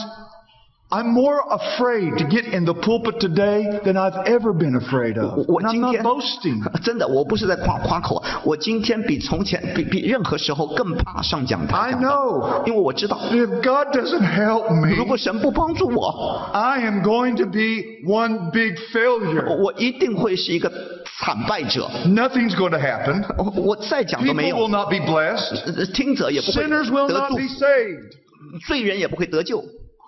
[0.94, 5.38] I'm more afraid to get in the pulpit today than I've ever been afraid 我
[5.38, 5.46] of.
[5.48, 6.82] 我 And I'm 今 not 天 boasting.
[6.82, 17.36] 真的，我不是在夸夸口，我今天比从前比比任何时候更怕上讲台 I 讲道， know 因为我知道， if God doesn't help 如 me, 果神不帮助我， I am going
[17.38, 19.46] to be one big failure.
[19.62, 20.72] 我一定会是一个
[21.20, 21.88] 惨败者。
[22.08, 23.24] Nothing's going to happen.
[23.38, 25.78] 我我再讲都 People 没 will 用， not be blessed.
[25.78, 28.66] 呃听者也不会 Sinners will 得 not 救 be，saved.
[28.68, 29.64] 罪人也不会得救。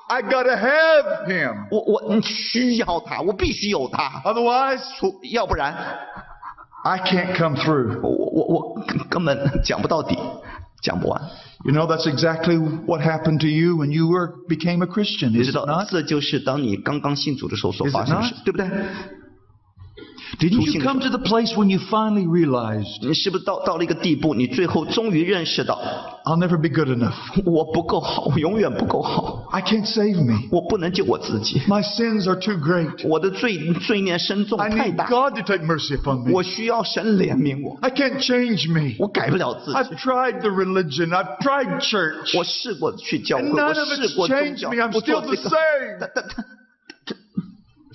[0.08, 1.66] I gotta have Him.
[1.70, 4.80] 我我需要他，我必须有他，Otherwise,
[5.32, 5.74] 要不然
[6.84, 8.00] I can't come through.
[8.02, 10.16] 我我我根本讲不到底，
[10.80, 11.20] 讲不完。
[11.64, 18.70] You know, that's exactly what happened to you when you were became a Christian, 你知道，这就是当你刚刚信主的时候所发生的事对不对？
[20.39, 25.77] Didn't 出 you 信的 come to the place when you finally realized 你是不是到到了一个地步，你最后终于认识到，
[26.23, 27.13] I'll never be good enough?
[27.45, 30.47] 我不够好，我永远不够好， I can't save me.
[30.51, 33.07] 我不能救我自己， My sins are too great.
[33.07, 36.31] 我的罪罪孽深重 I 太 need 大， God to take mercy upon me.
[36.31, 38.95] 我需要神怜悯我， I can't change me.
[38.99, 39.77] 我改不了自己。
[39.77, 41.09] I've tried the religion.
[41.09, 42.37] I've tried church.
[42.37, 44.77] 我试过去教会， And 我 none of 试 it's 过宗 changed 教 me.
[44.77, 45.97] I'm，我做 still 这 the 个， same.
[45.99, 46.45] 但但但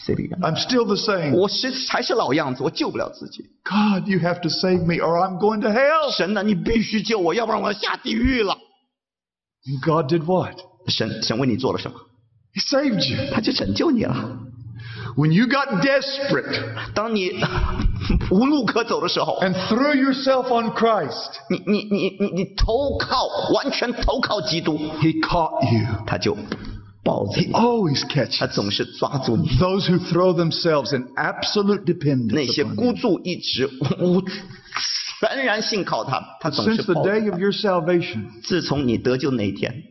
[0.01, 1.35] 谁的原 I'm still the same.
[1.35, 3.45] 我是还是老样子，我救不了自己。
[3.65, 6.11] God, you have to save me or I'm going to hell.
[6.17, 8.57] 神呐，你必须救我，要不然我要下地狱了。
[9.67, 10.59] And God did what?
[10.89, 11.99] 神神为你做了什么？
[12.55, 13.33] He saved you.
[13.35, 14.39] 他就拯救你了。
[15.17, 17.33] When you got desperate 当你
[18.31, 26.05] 无路可走的时候， and threw yourself on Christ, 你你你你你投靠，完全投靠基督， He caught you.
[26.07, 26.37] 他就
[27.05, 29.49] 抱着 He 你， always 他 catches 总是抓住你。
[29.59, 33.01] those who throw themselves in absolute 那 dependence 些 upon 孤 Him.
[33.01, 33.69] 注一掷、
[34.01, 34.23] 无
[35.21, 39.83] 全然信靠他，他总是 Since the 抱着 day 他 of your salvation, 自从你得救那一天，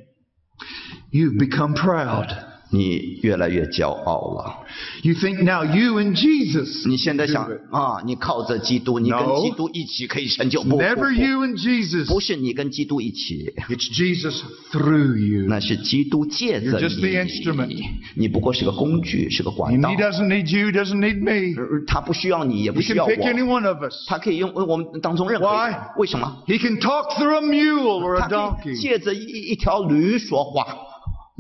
[1.12, 2.30] you've become proud.
[2.71, 4.65] 你越来越骄傲了。
[5.03, 10.63] You think now you and Jesus 你现在想啊，你靠着基督，你跟基督一起可以成就。
[10.63, 12.07] 不不 Never you and Jesus.
[12.07, 14.41] 不是你跟基督一起，It's Jesus
[14.73, 15.47] through you.
[15.49, 17.77] 那是基督借着 You're just the instrument.
[18.15, 19.97] 你，不过是个工具，是个管道 He。
[19.97, 21.61] doesn't need you, doesn't need me.
[21.61, 24.07] 呃他不需要你，也不 He 需 can 要 pick any one of us.
[24.07, 25.49] 他可以用我们当中任何？
[25.97, 28.81] 为什么？He can talk through a mule or 他 a donkey.
[28.81, 30.67] 借着一一条驴说话。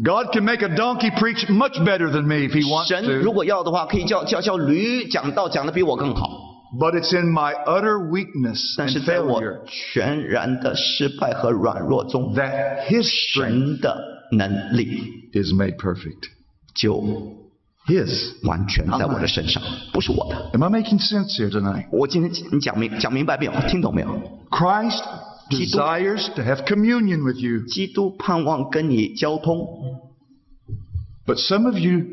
[0.03, 3.34] God can make a donkey preach much better than me if He wants 神如 to.
[3.34, 6.28] 果要的话，可以叫叫叫驴讲道讲的比我更好。
[6.78, 9.59] But it's in my utter weakness 但 and 是在我 failure
[9.93, 13.97] 全然的失败和软弱中， that His strength 神的
[14.32, 15.01] 能力
[15.32, 16.28] is made perfect.
[16.73, 17.01] 就
[17.88, 18.34] His.
[18.45, 19.63] 完全在我的身上，
[19.93, 20.49] 不是我的。
[20.51, 21.86] Am I making sense here tonight?
[21.91, 23.53] 我今天你讲明讲明白没有？
[23.69, 24.09] 听懂没有？
[24.49, 25.28] Christ基督。
[25.49, 27.65] desires to have communion with you.
[27.67, 29.67] 基督盼望跟你交通，
[31.26, 32.05] But some of you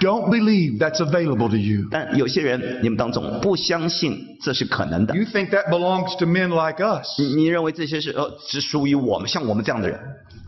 [0.00, 1.88] don't believe that's available to you.
[1.90, 5.14] 但有些人你们当中不相信这是可能的。
[5.14, 7.18] You think that belongs to men like us.
[7.18, 10.00] 你你认为这些是呃只属于我们像我们这样的人？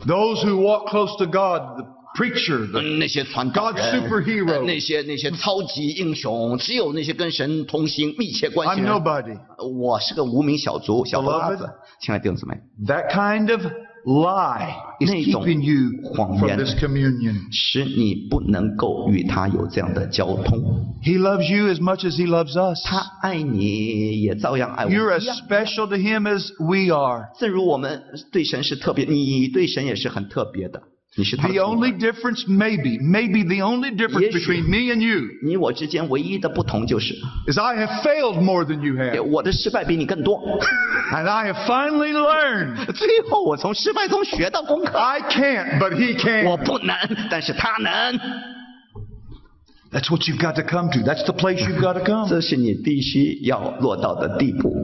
[0.06, 8.84] Those who walk close to God, the preacher, the 嗯那些传道 God 人 superhero 呃那些那些超级英雄，只有那些跟神同行密切关系 I'm
[8.84, 9.36] 的人。
[9.36, 9.38] nobody.
[9.80, 11.70] 我是个无名小卒，小鸭 Beloved 子。
[12.00, 12.56] 亲爱的弟兄姊妹，
[12.86, 13.62] That kind of
[14.04, 17.52] lie is 那种 keeping you 谎 from 言 this communion.
[17.52, 20.60] 使你不能够与他有这样的交通。
[21.04, 22.82] He loves you as much as he loves us.
[22.84, 25.36] 他爱你，也照样爱我 You're 们 as 一样。
[25.36, 27.28] special to him as we are.
[27.38, 28.02] 正如我们
[28.32, 30.82] 对神是特别，你对神也是很特别的。
[31.16, 34.34] 你是他的 The 宠儿 only difference, maybe, maybe the only difference Yes.
[34.34, 37.14] between me and you 你我之间唯一的不同就是，
[37.50, 39.22] is I have failed more than you have.
[39.22, 40.40] 我的失败比你更多。
[41.10, 44.96] And I have finally learned 最后，我从失败中学到功课。
[44.98, 46.64] I can't, but he 我 can.
[46.64, 46.94] 不能，
[47.30, 48.20] 但是他能。
[49.90, 51.00] That's what you've got to come to.
[51.00, 52.28] That's the place you've got to come.
[52.28, 54.76] 这是你必须要落到的地步。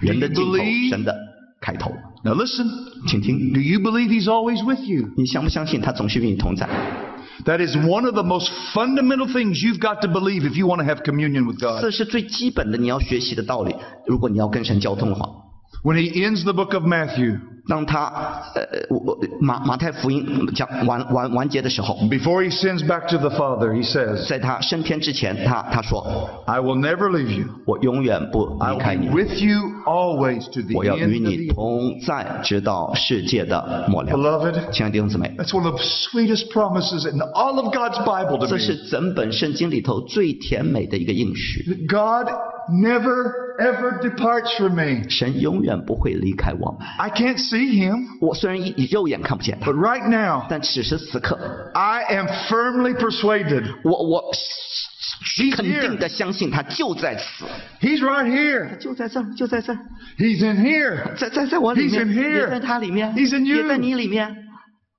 [0.00, 1.14] 人的尽头 believe？，神的
[1.60, 1.92] 开头。
[2.24, 2.66] Now listen.
[3.08, 5.08] 请听， Do you believe he's always with you?
[5.16, 6.68] 你相不相信他总是与你同在？
[7.46, 10.82] That is one of the most fundamental things you've got to believe if you want
[10.82, 11.80] to have communion with God.
[11.80, 13.74] 这是最基本的你要学习的道理。
[14.06, 15.26] 如果你要跟神交通的话，
[15.84, 23.72] When he ends the book of Matthew, 当他呃我我马马太福音讲完完完结的时候， before he sends back to the Father,
[23.72, 26.04] he says, 在他升天之前，他他说
[26.44, 27.46] I will never leave you.
[27.64, 31.46] 我永远不 I 离开 will 你 be，with you always to the 我要 end 与 of 你
[31.46, 34.12] the 同在，直到世界的末了。
[34.12, 38.74] Beloved, 亲爱的弟兄姊妹， that's one of the sweetest promises in all of God's Bible to 这是
[38.74, 38.88] me.
[38.90, 41.62] 整本圣经里头最甜美的一个应许。
[41.64, 42.32] That God
[42.70, 45.08] never ever departs from me.
[45.08, 46.86] 神永远不会离开我们。
[46.98, 51.38] I can't see him, 我虽然以以肉眼看不见他 but，right now, 但此时此刻，
[51.74, 54.32] I am firmly persuaded 我我
[55.36, 55.98] He's 肯定 here.
[55.98, 57.44] 的相信他就在此，
[57.80, 58.78] He's right here.
[58.78, 59.78] 就在这儿，就在这儿，
[60.18, 61.14] He's in here.
[61.16, 62.40] 在在在我里 He's 面， in here.
[62.40, 63.56] 也在他里面， He's in you.
[63.56, 64.43] 也在你里面。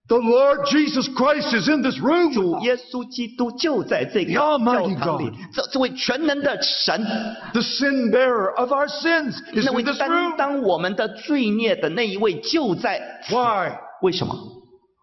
[0.08, 2.32] The Lord Jesus Christ is in this room.
[2.32, 7.04] 主耶稣基督就在这个教堂里这这位全能的神
[7.52, 13.00] ，The sin bearer of our sins is 那位担.当我们的罪孽的那一位就在。
[13.30, 13.72] Why?
[14.02, 14.32] 为什么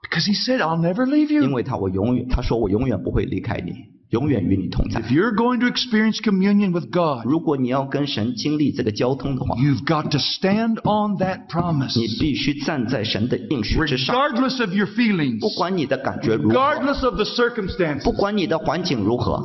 [0.10, 1.44] ？Because he said, I'll never leave 因 you.
[1.44, 3.74] 因为他我永远，他说我永远不会离开你，
[4.13, 11.99] 永远与你同在 If。you're going to experience communion with God, 如果你要跟神经历这个交通的话， you've got to stand on that promise.
[11.99, 19.43] 你必须站在神的应许之上， Regardless of your feelings, 不管你的感觉如何， regardless of the circumstances, 不管你的环境如何，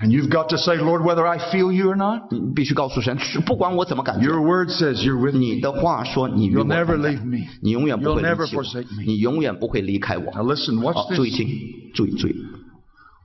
[0.00, 4.68] And you've got to say, Lord, whether I feel you or not, 你必须告诉神，是不管我怎么感觉， your word
[4.68, 5.54] says you're with me.
[5.54, 7.46] 你的话说你与 You'll 我 never 同在 leave me.
[7.62, 10.24] 你永远不会 You'll never 离弃我 forsake me.，你永远不会离开我。
[10.32, 11.38] Now listen, watch 好，注意 this.
[11.38, 11.48] 听，
[11.94, 12.34] 注意注意。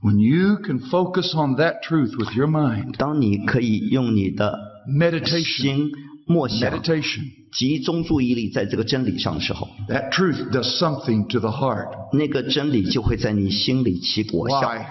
[0.02, 4.56] When you can focus on that truth with your mind, 当你可以用你的
[4.88, 5.90] meditation, 心
[6.26, 7.22] 默想， meditation,
[7.52, 11.88] 集中注意力在这个真理上的时候， that truth does something to the heart.
[12.12, 14.60] 那个真理就会在你心里起果效。
[14.60, 14.86] Why?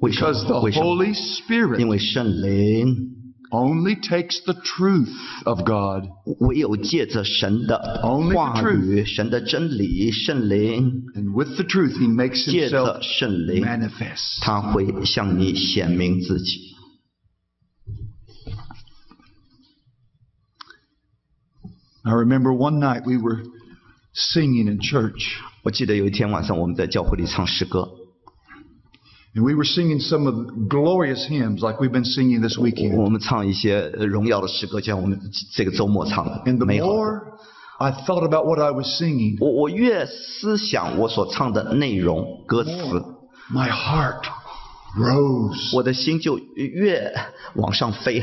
[0.00, 0.60] 为什 Because the 么？
[0.62, 0.86] 为什么？
[0.86, 2.96] Holy 因 Spirit 为圣灵
[3.50, 5.12] only takes the truth
[5.44, 6.08] of God
[6.40, 14.40] 唯有借着神的 Only the 话语、神的真理、圣灵， and with the truth he makes 借着 himself 圣灵， manifest.
[14.42, 16.74] 他会向你显明自己。
[22.02, 23.44] I remember one night we were
[24.14, 27.88] singing in church 我记得有一天晚上我们在教会里唱诗歌，
[29.34, 32.96] and we were singing some of the glorious hymns like we've been singing this weekend.
[32.96, 35.20] 我们唱一些呃荣耀的诗歌，就像我们
[35.52, 36.94] 这个周末唱的 And the 美好的。
[36.94, 37.20] more
[37.76, 42.70] I thought about what I was singing, 我我越思想我所唱的内容歌词，
[43.52, 44.22] my heart
[44.96, 45.74] rose.
[45.74, 47.12] 我的心就越
[47.56, 48.22] 往上飞。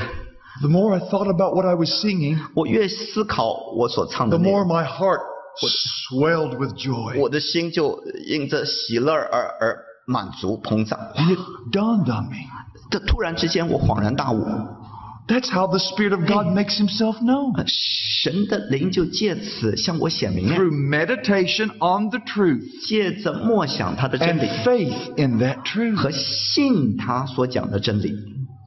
[0.62, 4.86] The more I thought about what I was singing, 我越思考我所唱 the 的内 more 容， my
[4.86, 5.20] heart
[5.60, 7.20] swelled with joy.
[7.20, 10.99] 我的心就因着喜乐而而 满足膨胀。
[11.17, 11.41] And it
[11.73, 12.47] dawned on me.
[12.91, 14.45] 这突然之间，我恍然大悟
[15.27, 17.53] ，That's how the Spirit of God makes himself known.
[17.67, 25.97] 神的灵就借此向我显明了，Through meditation on the truth 借着默想他的真理 and 理 faith in that truth.
[25.97, 28.15] 和信他所讲的真理。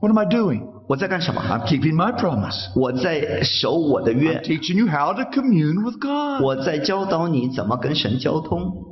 [0.02, 0.64] What am I doing?
[0.90, 2.72] 我在干什么？I'm keeping my promise.
[2.76, 6.44] 我在守我的约 I'm，teaching you how to commune with God.
[6.44, 8.89] 我在教导你怎么跟神交通。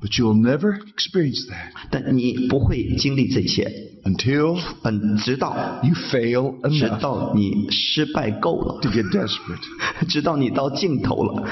[0.00, 3.64] But you'll never experience that 但你不会经历这些，
[4.04, 10.06] until 嗯，直到 you fail 直 enough 到你失败够了 to，get desperate.
[10.06, 11.42] 直到你到尽头了。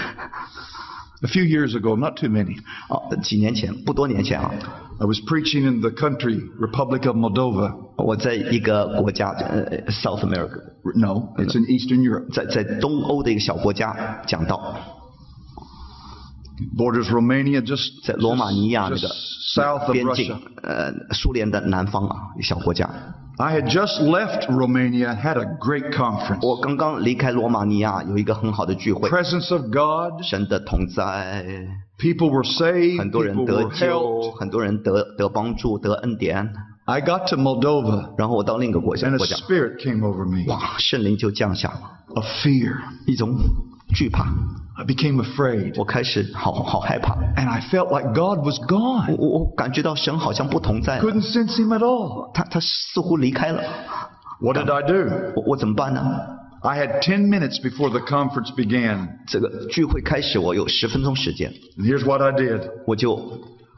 [1.22, 2.58] A few years ago, not too many,
[2.90, 4.52] 哦，几年前，不多年前啊，
[4.98, 7.72] I was preaching in the country, Republic of Moldova.
[7.96, 10.60] 我在一个国家，呃，South America，
[10.94, 12.30] No, it's in Eastern Europe.
[12.30, 14.76] 在在东欧的一个小国家讲道，
[16.76, 19.14] Borders Romania, just, 在罗马尼亚那 just 个
[19.62, 22.88] south of 边境 Russia.，呃，苏联的南方啊，一个小国家。
[23.36, 26.46] I had just left Romania, had a great conference.
[26.46, 31.44] 我刚刚离开罗马尼亚，有一个很好的聚会， Presence of God, 神的同在，
[31.98, 34.30] people were saved, 很多人 people 得 were 救， helped.
[34.36, 36.48] 很多人得得帮助，得恩典。
[36.84, 41.72] I got to Moldova, 然后我到另一个国家 and a 国家， spirit came over me 哇，圣灵就降下，
[42.14, 42.76] of fear.
[43.06, 43.36] 一种
[43.92, 44.26] 惧怕，
[44.78, 49.16] I became afraid, 我开始好好害怕， and I felt like God was 我 gone.
[49.16, 52.32] 我我感觉到神好像不同在了， Couldn't sense Him at all.
[52.32, 53.62] 他他似乎离开了，
[54.40, 55.32] What did I do?
[55.36, 56.02] 我我怎么办呢？
[56.62, 59.08] I had 10 minutes before the conference began.
[59.28, 63.16] 这个聚会开始，我有十分钟时间， And here's what I did 我就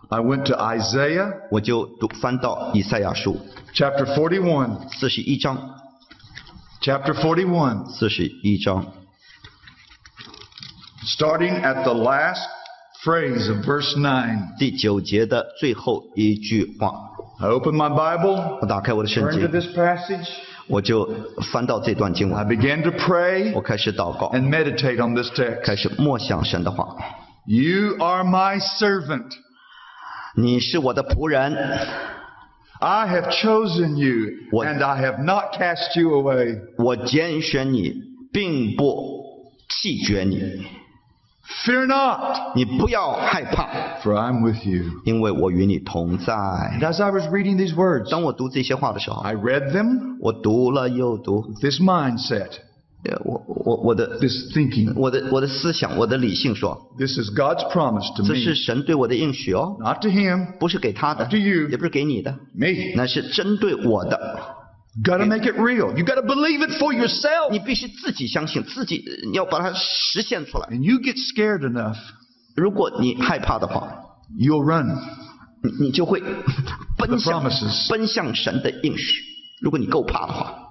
[0.09, 3.39] I went to Isaiah 我就读翻到以赛亚书
[3.75, 4.89] chapter 41.
[4.99, 5.59] 四十一章，
[6.81, 8.87] Chapter 41, 四十一章，
[11.05, 12.41] starting at the last
[13.05, 14.57] phrase of verse 9.
[14.59, 16.93] 第九节的最后一句话。
[17.39, 20.29] I opened my Bible, 我打开我的圣 turned to 经， this passage.
[20.69, 21.09] 我就
[21.53, 25.65] 翻到这段经 I 文， began to pray 我开始祷告， and meditate on this text.
[25.65, 26.97] 开始默想神的话。
[27.45, 29.31] You are my servant.
[30.35, 31.55] 你是我的仆人，
[32.81, 34.69] I have chosen you, What?
[34.69, 36.59] and I have not cast you away.
[36.79, 37.95] 我拣选你，
[38.33, 39.25] 并不
[39.69, 40.67] 弃绝你。
[41.66, 43.68] Fear not, 你不要害怕
[44.02, 44.84] ，for I'm with you.
[45.06, 46.80] 因为我与你同在 And。
[46.82, 52.50] as I was reading these words, 当我读这些话的时候，I read them 我读了又读 this mindset,
[53.04, 54.94] 呃我我我的 this thinking.
[54.96, 62.96] 我的我的思想，我的理性说，This is God's promise to 这 me, 这是神对我的应许哦，not to him, 不是给他的 To you，也不是给你的，me.
[62.96, 64.61] 那是针对我的。
[65.05, 65.95] Got to make it real.
[65.97, 67.51] You got to believe it for yourself.
[67.51, 70.69] 你必须自己相信，自己呃要把它实现出来。
[70.71, 71.99] And you get scared enough,
[72.55, 73.93] 如果你害怕的话，
[74.39, 74.97] you'll run.
[75.63, 76.23] 你你就会
[76.97, 79.21] 奔向 promises 奔向神的应许。
[79.61, 80.63] 如果你够怕的话，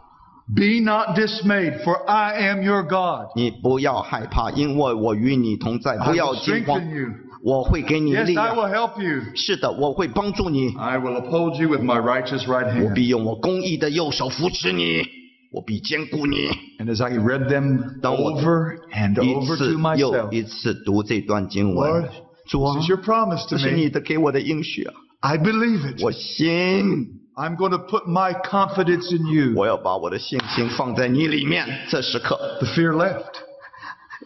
[0.56, 3.32] Be not dismayed, for I am your God.
[3.36, 5.98] 你 不要害怕，因为我与你同在。
[5.98, 7.10] I 不要 will 惊慌 strengthen，you.
[7.44, 8.56] 我会给你 Yes, 力 I 量。
[8.56, 9.22] will help you.
[9.36, 12.94] 是的，我会帮助你， I will uphold you with my righteous right 我 hand.
[12.94, 15.04] 必用我公义的右手扶持你，
[15.52, 16.50] 我必坚固你。
[16.80, 21.74] And as I read them 当我 over and 一 over 次 to 又 myself, 一次读这段经
[21.74, 22.10] Lord, 文，
[22.48, 23.90] 主啊 this，is your promise to 这是你 me.
[23.92, 26.04] 的给我的应许啊， I believe it.
[26.04, 29.54] 我信， I'm going to put my confidence in you.
[29.56, 31.66] 我要把我的信心放在你里面。
[31.90, 33.24] 这时刻， The fear left.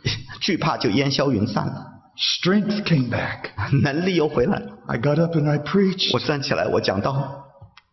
[0.40, 1.86] 惧怕就烟消云散了，
[2.18, 3.52] Strength came back.
[3.82, 4.78] 能力又回来了。
[4.88, 6.14] I got up and I preached.
[6.14, 7.46] 我站起来，我讲到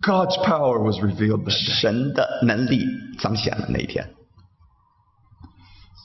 [0.02, 1.80] God's power was revealed that day.
[1.80, 2.84] 神的能力
[3.18, 4.08] 彰显了那一天。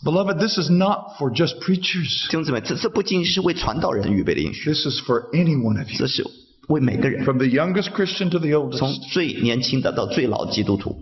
[0.03, 2.25] Beloved, this is not for just preachers.
[2.27, 5.97] 弟兄姊妹，这这不仅仅是为传道人预备的应许， This is for any one of you.
[5.97, 6.23] 这是
[6.67, 9.13] 为每个人， From the youngest Christian to the 从 oldest.
[9.13, 10.95] 最年轻的到最老的基督徒。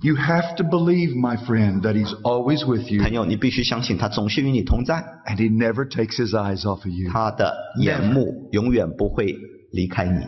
[0.00, 5.88] You have to believe, my friend, that He's always with you 朋友，你必须相信他总是与你同在， and He never
[5.88, 7.10] takes His eyes off of you.
[7.12, 9.36] 他的眼目永远不会
[9.70, 10.20] 离开你。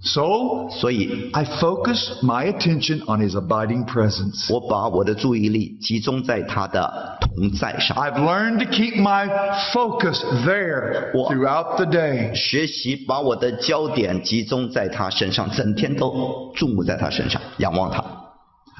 [0.00, 4.52] So, 所以， I focus my attention on His abiding presence.
[4.52, 9.26] 我把我的注意力集中在他的同在上， I've learned to keep my
[9.72, 11.32] focus there What?
[11.32, 12.32] throughout the day.
[12.36, 18.21] 学习把我的焦点集中在他身上，整天都注目在他身上，仰望他。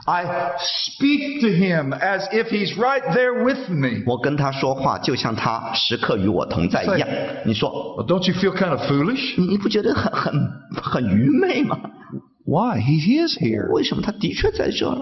[0.06, 0.24] I
[0.58, 4.04] speak to Him as if He's right there with me.
[4.06, 7.06] 我跟他说话，就像他时刻与我同在一样。
[7.44, 9.34] 你说， Well, don't you feel kind of foolish?
[9.38, 10.50] 你你不觉得很很
[10.82, 11.78] 很愚昧吗？
[12.46, 12.80] Why?
[12.80, 13.70] He is here.
[13.72, 14.96] 为什么他的确在这儿？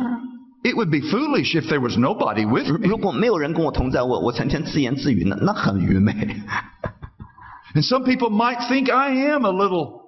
[0.64, 2.88] It would be foolish if there was nobody with 如 me.
[2.88, 6.12] 如果没有人跟我同在，我我成天自言自语呢，那很愚昧。
[7.74, 9.99] And some people might think I am a little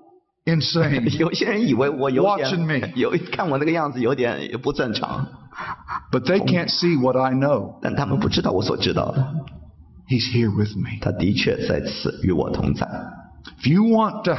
[0.44, 1.18] insane.
[1.18, 2.78] 有些人以为我有 Watching me.
[2.80, 5.26] 点有看我那个样子有点不正常，
[6.10, 7.78] But they can't see what I know.
[7.82, 9.34] 但他们不知道我所知道的。
[10.08, 10.98] He's here with me.
[11.00, 12.86] 他的确在此与我同在。
[13.62, 14.34] If you want to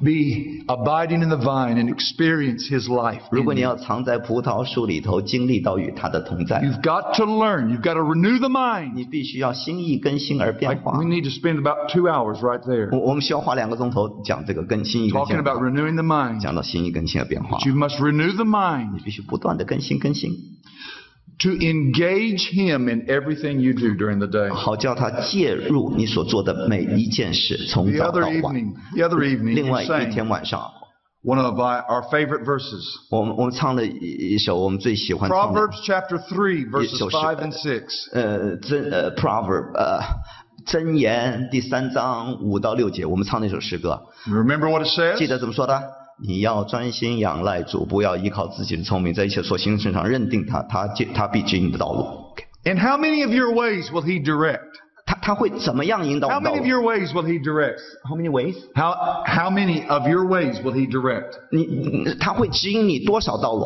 [0.00, 6.80] be abiding in the vine and experience His life, 如 in 果你 you, 要藏在葡萄树里头，经历到与他的同在， you've
[6.82, 7.68] got to learn.
[7.68, 8.92] You've got to renew the mind.
[8.94, 15.62] 你必须要心意更新而变 Like 化 we。need to spend about two hours right there 我我们需要花两个钟头讲这个更新意更 talking 新而变 about
[15.62, 16.40] 化， renewing the mind.
[16.40, 20.30] 讲到心意更新而变化 But，you must renew the mind 你必须不断的更新更新，
[21.42, 24.52] to engage Him in everything you do during the day.
[24.52, 28.54] 好叫他介入你所做的每一件事，从 The 早 other 到晚。
[28.56, 30.60] evening, the other evening, 另 we 外一 sang 天晚上，
[31.24, 32.82] one of our, our favorite verses.
[33.10, 38.12] 我们我们唱了一一首我们最喜欢唱的 Proverbs chapter 3, verses so- 5 and 6.
[38.12, 40.00] 呃真呃 proverb 呃
[40.66, 45.28] 箴言第三章五到六节，我们唱那首诗歌， You remember what it 记 says?
[45.28, 45.80] 得怎么说的？
[46.25, 52.05] 你要专心仰赖主，不要依靠自己的聪明，在一切所行的身上认定他，他指他必指引你的道路。
[52.63, 54.61] And how many of your ways will He direct?
[55.05, 58.95] 他他会怎么样引导我 How 们道 many of 路 your ways will He direct?？How many ways？How,
[59.25, 61.33] how many of your ways will He direct?
[61.51, 63.65] 你你他会指引你多少道路？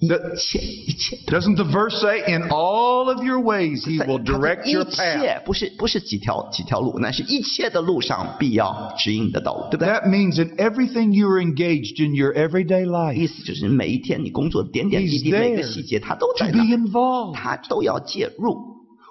[0.00, 1.16] 一切一切。
[1.26, 4.70] Doesn't the verse say, in all of your ways He 在 will 他在 direct 一
[4.72, 5.20] your path?
[5.20, 9.88] 切不是不是几条几条路，那是一切的路上必要指引你的道路，对不对？
[9.88, 15.62] That means in everything you are engaged in your everyday 意 life 思就是每一天你工作的点点滴 He's 滴，每个
[15.62, 18.56] there 细节他都 to 在 be 那， involved, 他都要介入，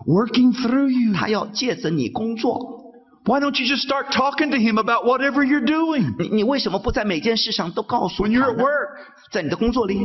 [0.07, 1.14] working through you.
[1.14, 2.77] 他要借着你工作。
[3.26, 8.41] Why don't you just start talking to Him about whatever you're doing 你你为什么不在每件事上都告诉 when you're
[8.41, 8.64] 他 at 呢？
[8.64, 8.88] work?
[9.31, 9.99] 在你的工作里，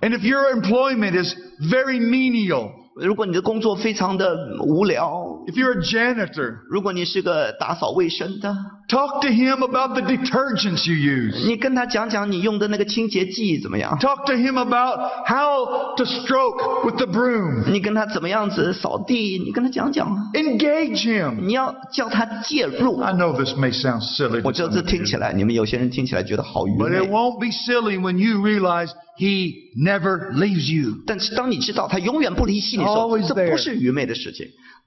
[0.00, 1.34] And if your employment is
[1.70, 8.54] very menial, 如果你的工作非常的无聊， if you're a janitor, 如果你是个打扫卫生的，
[8.88, 11.46] talk to Him about the detergents you use.
[11.46, 13.98] 你跟他讲讲你用的那个清洁剂怎么样？
[13.98, 17.70] Talk to him about how to stroke with the broom.
[17.70, 19.38] 你跟他怎么样子扫地？
[19.44, 21.40] 你跟他讲讲啊， Engage him.
[21.40, 23.00] 你要叫他介入。
[23.00, 26.72] I know this may sound silly, 我 to 知道 some 这 of 听 you, 起来，你们有些人听起来觉得好愚
[26.72, 27.08] but it 昧。
[27.08, 30.94] won't be silly when you realize he never leaves you.
[31.06, 33.50] 但是当你知道他永远不离弃你的时候， Always 这 there.
[33.50, 34.46] 不是愚昧的事情，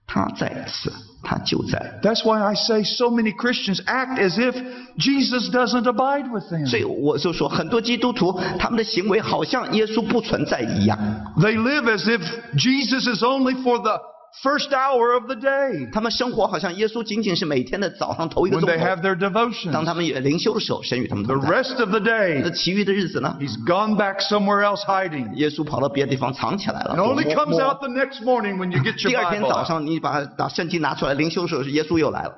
[0.09, 0.91] 他在此，
[1.23, 1.99] 他就在。
[2.03, 4.53] That's why I say so many Christians act as if
[4.97, 6.67] Jesus doesn't abide with them.
[6.67, 10.97] 所以我就说，很多基督徒他们的行为好像耶稣不存在一样，
[11.37, 12.21] They live as if
[12.55, 13.99] Jesus is only for the
[14.43, 19.71] first hour of the day 他们生活好像耶稣仅仅是每天的早上头一个 when 钟 they have 头， their devotions.
[19.71, 21.49] 当他们也灵修的时候，神与他们 The 同在。
[21.49, 23.37] rest of the 那 day, 其余的日子呢？
[23.39, 25.33] he's gone back somewhere else hiding.
[25.35, 26.95] 耶稣跑到别的地方藏起来了。
[26.95, 29.49] And only 摸 comes 摸 out the next morning when you get your 第二天 Bible
[29.49, 29.67] 早 out.
[29.67, 32.33] 上，你把把圣经拿出来，灵修的时候，耶稣又来了。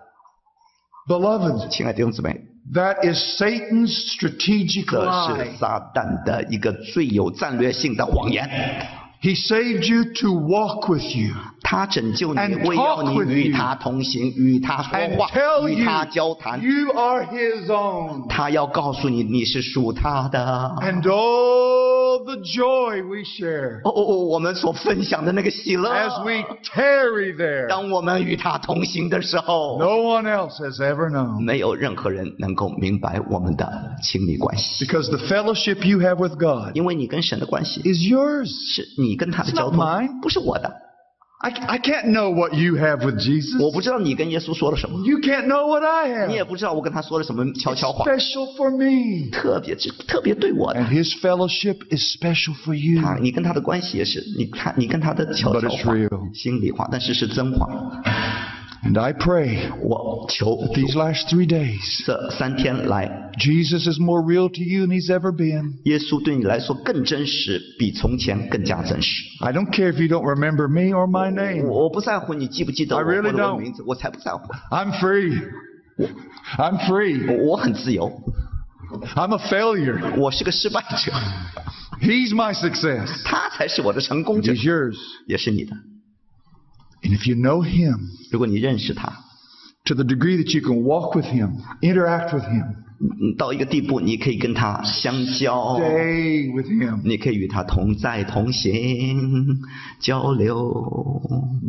[1.08, 2.42] Beloved, 亲爱的弟兄姊妹，
[2.74, 5.52] that is Satan's strategic 这 lie.
[5.52, 8.48] 是撒旦的一个最有战略性的谎言。
[9.22, 11.34] He saved you to walk with you
[11.72, 16.62] 他拯救你 And，为要 talk 你 with 与 you 他同行，与他说 and 话， tell 与 you 他交谈。
[16.62, 18.28] you are his own.
[18.30, 20.76] 他要告诉你，你是属他的。
[20.82, 27.68] And all the joy we share 哦哦哦，我们所分享的那个喜乐， as we tarry there.
[27.68, 31.44] 当我们与他同行的时候， No one else has ever known.
[31.44, 38.48] 没有任何人能够明白我们的亲密关系， Because the fellowship you have with God 因为你跟神的关系 is yours.
[38.48, 40.72] 是你跟他的 It's 交 not 通 mine.，不是我的。
[41.45, 43.61] I, I can't know what you have with Jesus.
[43.61, 46.29] 我不知道你跟耶稣说了什么，You can't know what I have.
[46.29, 49.29] 你也不知道我跟他说了什么悄悄话，Special for me.
[49.33, 50.79] 特别是特别对我的。
[50.79, 53.03] And his fellowship is special for you.
[53.03, 55.95] 他，你跟他的关系也是，你看你跟他的悄悄话
[56.33, 57.69] 心里话，但是是真话。
[58.84, 64.90] And I pray 我求 these last three days, 这三天来， Jesus is more real to you than
[64.90, 65.74] he's ever been.
[65.84, 69.24] 耶稣对你来说更真实，比从前更加真实。
[69.40, 71.66] I don't care if you don't remember me or my name.
[71.68, 73.58] 我我不在乎你记不记得我 I really 或者我 don't.
[73.58, 74.54] 的名字，我才不在乎。
[74.70, 75.42] I'm free.
[76.58, 77.26] I'm free.
[77.28, 78.12] 我我很自由，
[79.16, 80.16] I'm a failure.
[80.18, 81.12] 我是个失败者，
[82.00, 83.24] He's my success.
[83.26, 84.96] 他才是我的成功者 He's，yours.
[85.26, 85.76] 也是你的。
[87.04, 87.98] And if you know him
[88.32, 89.14] 如果你认识他，
[89.86, 96.68] to the degree that you can walk with him, interact with him, 嗯到一个地步，你可以跟他相交， stay with
[96.68, 99.60] him, 你可以与他同在同行
[100.02, 101.22] 交流。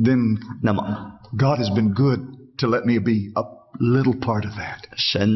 [0.02, 2.20] then 那么， God has been good
[2.56, 3.44] to let me be a
[3.78, 4.78] little part of that.
[4.96, 5.30] 神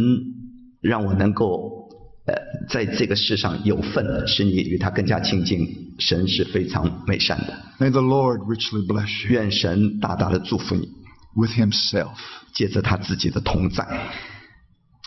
[0.80, 1.90] 让我能够
[2.26, 2.34] 呃，
[2.70, 5.85] 在这个世上有份，使你与他更加亲近。
[5.98, 10.92] 神是非常美善的， May the Lord richly bless you 愿神大大的祝福你，
[11.34, 12.16] with himself.
[12.52, 13.84] 借着他自己的同在。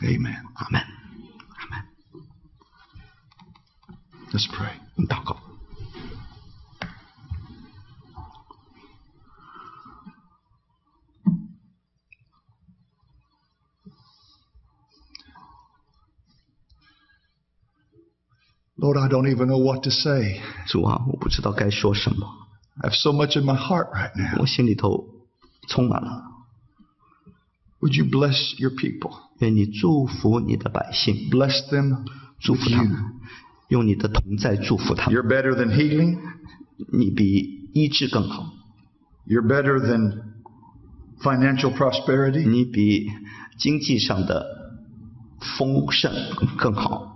[0.02, 0.36] Amen.
[0.56, 0.82] 阿门。
[4.32, 4.72] Let's pray.
[4.96, 5.49] 我们祷告。
[18.80, 20.42] Lord, I don't even know what to say.
[20.68, 22.28] 主啊，我不知道该说什么，
[22.82, 24.42] I have so much in my heart right now.
[24.42, 25.08] 我心里头
[25.70, 26.24] 充满了。
[27.80, 29.14] Would you bless your people?
[29.40, 32.06] 愿你祝福你的百姓， Bless them
[32.40, 32.90] 祝 with 福他 you.
[32.90, 32.98] 们，
[33.70, 35.16] 用你的同在祝福他们。
[35.16, 36.20] You're better than healing.
[36.92, 38.52] 你比医治更好，
[39.26, 40.24] You're better than
[41.22, 42.46] financial prosperity.
[42.50, 43.10] 你比
[43.58, 44.46] 经济上的
[45.58, 46.12] 丰盛
[46.58, 47.09] 更好，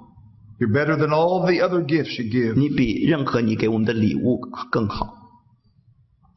[0.59, 2.55] You're better than all the other gifts you give.
[2.55, 4.39] 你比任何你给我们的礼物
[4.71, 5.15] 更好。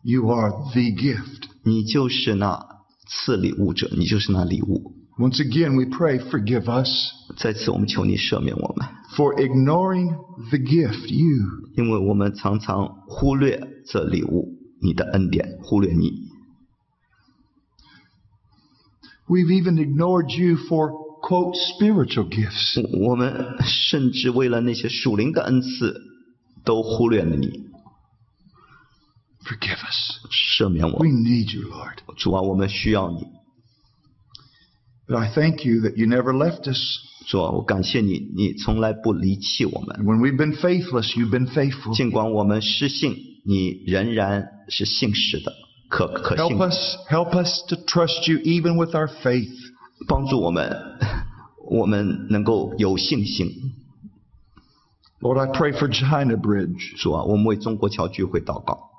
[0.02, 1.48] You are the gift.
[1.64, 2.60] 你就是那
[3.08, 4.94] 赐礼物者，你就是那礼物。
[5.18, 6.88] Once again, we pray, forgive us
[7.36, 10.08] 在此，我们求你赦免我们， for ignoring
[10.48, 11.68] the gift, you.
[11.76, 14.48] 因为我们常常忽略这礼物，
[14.80, 16.30] 你的恩典，忽略你。
[19.28, 20.90] We've even ignored you for,
[21.20, 22.80] quote, spiritual gifts.
[22.98, 26.00] 我们甚至为了那些属灵的恩赐，
[26.64, 27.48] 都忽略了你。
[29.44, 30.20] Forgive us.
[30.30, 31.98] 赦免我 We，need you, Lord.
[32.16, 33.26] 主啊，我们需要你。
[35.08, 36.78] But I thank you that you never left us.
[37.26, 40.04] 主啊，我感谢你，你从来不离弃我们。
[40.04, 41.94] When we've been faithless, you've been faithful.
[41.94, 45.52] 尽管我们失信，你仍然是信实的，
[45.88, 46.70] 可可 Help 信的。
[46.70, 49.52] us, help us to trust you even with our faith.
[50.07, 50.69] 帮助我们，
[51.69, 53.73] 我们能够有信心。
[55.19, 57.01] Lord, I pray for China Bridge.
[57.01, 58.91] 主啊，我们为中国桥聚会祷告。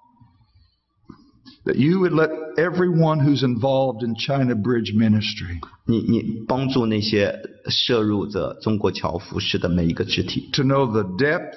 [1.65, 5.61] That you would let everyone who's involved in China Bridge ministry.
[5.87, 7.35] 你你帮助那些
[7.69, 10.49] 摄入着中国桥服侍的每一个肢体。
[10.55, 11.55] To know the depth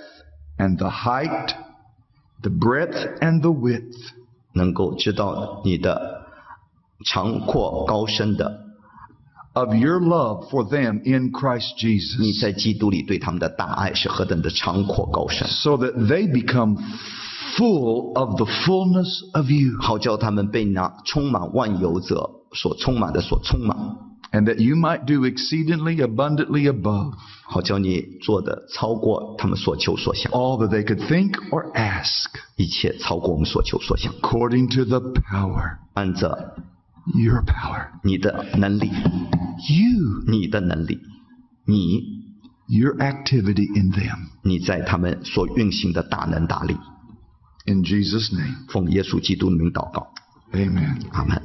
[0.57, 1.55] and the height,
[2.41, 3.95] the breadth and the width.
[4.53, 6.25] 能够知道你的
[7.05, 8.65] 长阔高深的
[9.54, 16.76] of your love for them in Christ 你 Jesus 在基督里对他们的大爱是何等的长阔高深， so that they become
[17.56, 23.76] full of the fullness of you 好叫他们被那充满万有者所充满的所充满，
[24.32, 27.14] and that you might do exceedingly abundantly above
[27.48, 32.26] 好叫你做的超过他们所求所想， all that they could think or ask
[32.56, 36.56] 一切超过我们所求所想， according to the power, 按着
[37.15, 40.99] Your power, 你的能力，you, 你的能力，
[41.65, 42.23] 你
[42.67, 44.17] your activity in them.
[44.43, 46.77] 你在他们所运行的大能大力
[47.65, 50.13] ，In Jesus' name, 奉耶稣基督的名祷告
[50.51, 51.07] ，amen.
[51.11, 51.41] 阿门。